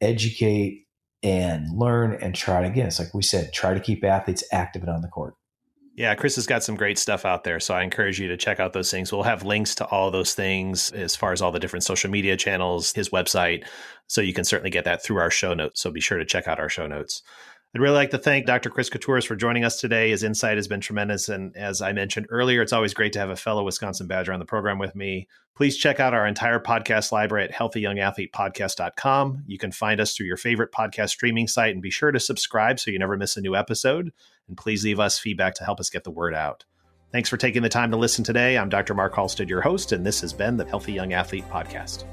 educate 0.01 0.85
and 1.23 1.67
learn 1.77 2.13
and 2.21 2.35
try 2.35 2.61
to, 2.61 2.67
again, 2.67 2.87
it's 2.87 2.99
like 2.99 3.13
we 3.13 3.23
said, 3.23 3.51
try 3.53 3.73
to 3.73 3.79
keep 3.79 4.03
athletes 4.03 4.43
active 4.51 4.83
and 4.83 4.91
on 4.91 5.01
the 5.01 5.07
court. 5.07 5.35
Yeah, 5.97 6.13
Chris 6.13 6.35
has 6.35 6.45
got 6.45 6.61
some 6.61 6.75
great 6.75 6.97
stuff 6.99 7.23
out 7.23 7.45
there. 7.45 7.61
So 7.61 7.73
I 7.73 7.81
encourage 7.81 8.19
you 8.19 8.27
to 8.27 8.35
check 8.35 8.59
out 8.59 8.73
those 8.73 8.91
things. 8.91 9.13
We'll 9.13 9.23
have 9.23 9.45
links 9.45 9.75
to 9.75 9.85
all 9.85 10.11
those 10.11 10.33
things 10.33 10.91
as 10.91 11.15
far 11.15 11.31
as 11.31 11.41
all 11.41 11.53
the 11.53 11.59
different 11.59 11.85
social 11.85 12.11
media 12.11 12.35
channels, 12.35 12.91
his 12.91 13.09
website. 13.09 13.65
So 14.07 14.19
you 14.19 14.33
can 14.33 14.43
certainly 14.43 14.71
get 14.71 14.83
that 14.83 15.01
through 15.03 15.17
our 15.17 15.31
show 15.31 15.53
notes. 15.53 15.81
So 15.81 15.91
be 15.91 16.01
sure 16.01 16.17
to 16.17 16.25
check 16.25 16.49
out 16.49 16.59
our 16.59 16.67
show 16.67 16.85
notes. 16.85 17.23
I'd 17.73 17.81
really 17.81 17.95
like 17.95 18.11
to 18.11 18.17
thank 18.17 18.45
Dr. 18.45 18.69
Chris 18.69 18.89
Koutures 18.89 19.27
for 19.27 19.35
joining 19.35 19.65
us 19.65 19.81
today. 19.81 20.11
His 20.11 20.23
insight 20.23 20.55
has 20.57 20.67
been 20.67 20.79
tremendous. 20.79 21.27
And 21.27 21.55
as 21.57 21.81
I 21.81 21.91
mentioned 21.91 22.27
earlier, 22.29 22.61
it's 22.61 22.71
always 22.71 22.93
great 22.93 23.11
to 23.13 23.19
have 23.19 23.29
a 23.29 23.35
fellow 23.35 23.65
Wisconsin 23.65 24.07
Badger 24.07 24.31
on 24.31 24.39
the 24.39 24.45
program 24.45 24.79
with 24.79 24.95
me. 24.95 25.27
Please 25.57 25.75
check 25.75 25.99
out 25.99 26.13
our 26.13 26.25
entire 26.25 26.59
podcast 26.59 27.11
library 27.11 27.43
at 27.43 27.51
healthyyoungathletepodcast.com. 27.51 29.43
You 29.45 29.57
can 29.57 29.73
find 29.73 29.99
us 29.99 30.15
through 30.15 30.27
your 30.27 30.37
favorite 30.37 30.71
podcast 30.71 31.09
streaming 31.09 31.49
site 31.49 31.73
and 31.73 31.81
be 31.81 31.91
sure 31.91 32.11
to 32.11 32.19
subscribe 32.19 32.79
so 32.79 32.91
you 32.91 32.99
never 32.99 33.17
miss 33.17 33.35
a 33.35 33.41
new 33.41 33.55
episode. 33.55 34.13
And 34.47 34.55
please 34.55 34.85
leave 34.85 35.01
us 35.01 35.19
feedback 35.19 35.55
to 35.55 35.65
help 35.65 35.81
us 35.81 35.89
get 35.89 36.05
the 36.05 36.11
word 36.11 36.33
out. 36.33 36.63
Thanks 37.11 37.29
for 37.29 37.37
taking 37.37 37.61
the 37.61 37.69
time 37.69 37.91
to 37.91 37.97
listen 37.97 38.23
today. 38.23 38.57
I'm 38.57 38.69
Dr. 38.69 38.93
Mark 38.93 39.15
Halstead, 39.15 39.49
your 39.49 39.61
host, 39.61 39.91
and 39.91 40.05
this 40.05 40.21
has 40.21 40.33
been 40.33 40.57
the 40.57 40.65
Healthy 40.65 40.93
Young 40.93 41.13
Athlete 41.13 41.47
Podcast. 41.49 42.05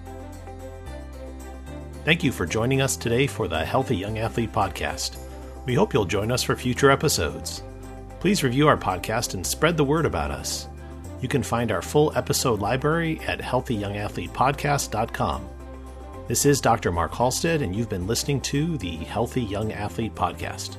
Thank 2.04 2.24
you 2.24 2.32
for 2.32 2.46
joining 2.46 2.80
us 2.80 2.96
today 2.96 3.28
for 3.28 3.46
the 3.46 3.64
Healthy 3.64 3.96
Young 3.96 4.18
Athlete 4.18 4.52
Podcast. 4.52 5.16
We 5.64 5.74
hope 5.74 5.94
you'll 5.94 6.04
join 6.04 6.32
us 6.32 6.42
for 6.42 6.56
future 6.56 6.90
episodes. 6.90 7.62
Please 8.20 8.42
review 8.42 8.68
our 8.68 8.76
podcast 8.76 9.32
and 9.34 9.46
spread 9.46 9.76
the 9.76 9.84
word 9.84 10.06
about 10.06 10.30
us. 10.30 10.68
You 11.20 11.28
can 11.28 11.42
find 11.42 11.70
our 11.70 11.82
full 11.82 12.16
episode 12.16 12.60
library 12.60 13.20
at 13.26 13.40
healthyyoungathletepodcast.com. 13.40 15.48
This 16.28 16.46
is 16.46 16.60
Dr. 16.60 16.92
Mark 16.92 17.12
Halstead, 17.14 17.62
and 17.62 17.74
you've 17.74 17.88
been 17.88 18.06
listening 18.06 18.40
to 18.42 18.78
the 18.78 18.96
Healthy 18.96 19.42
Young 19.42 19.72
Athlete 19.72 20.14
Podcast. 20.14 20.76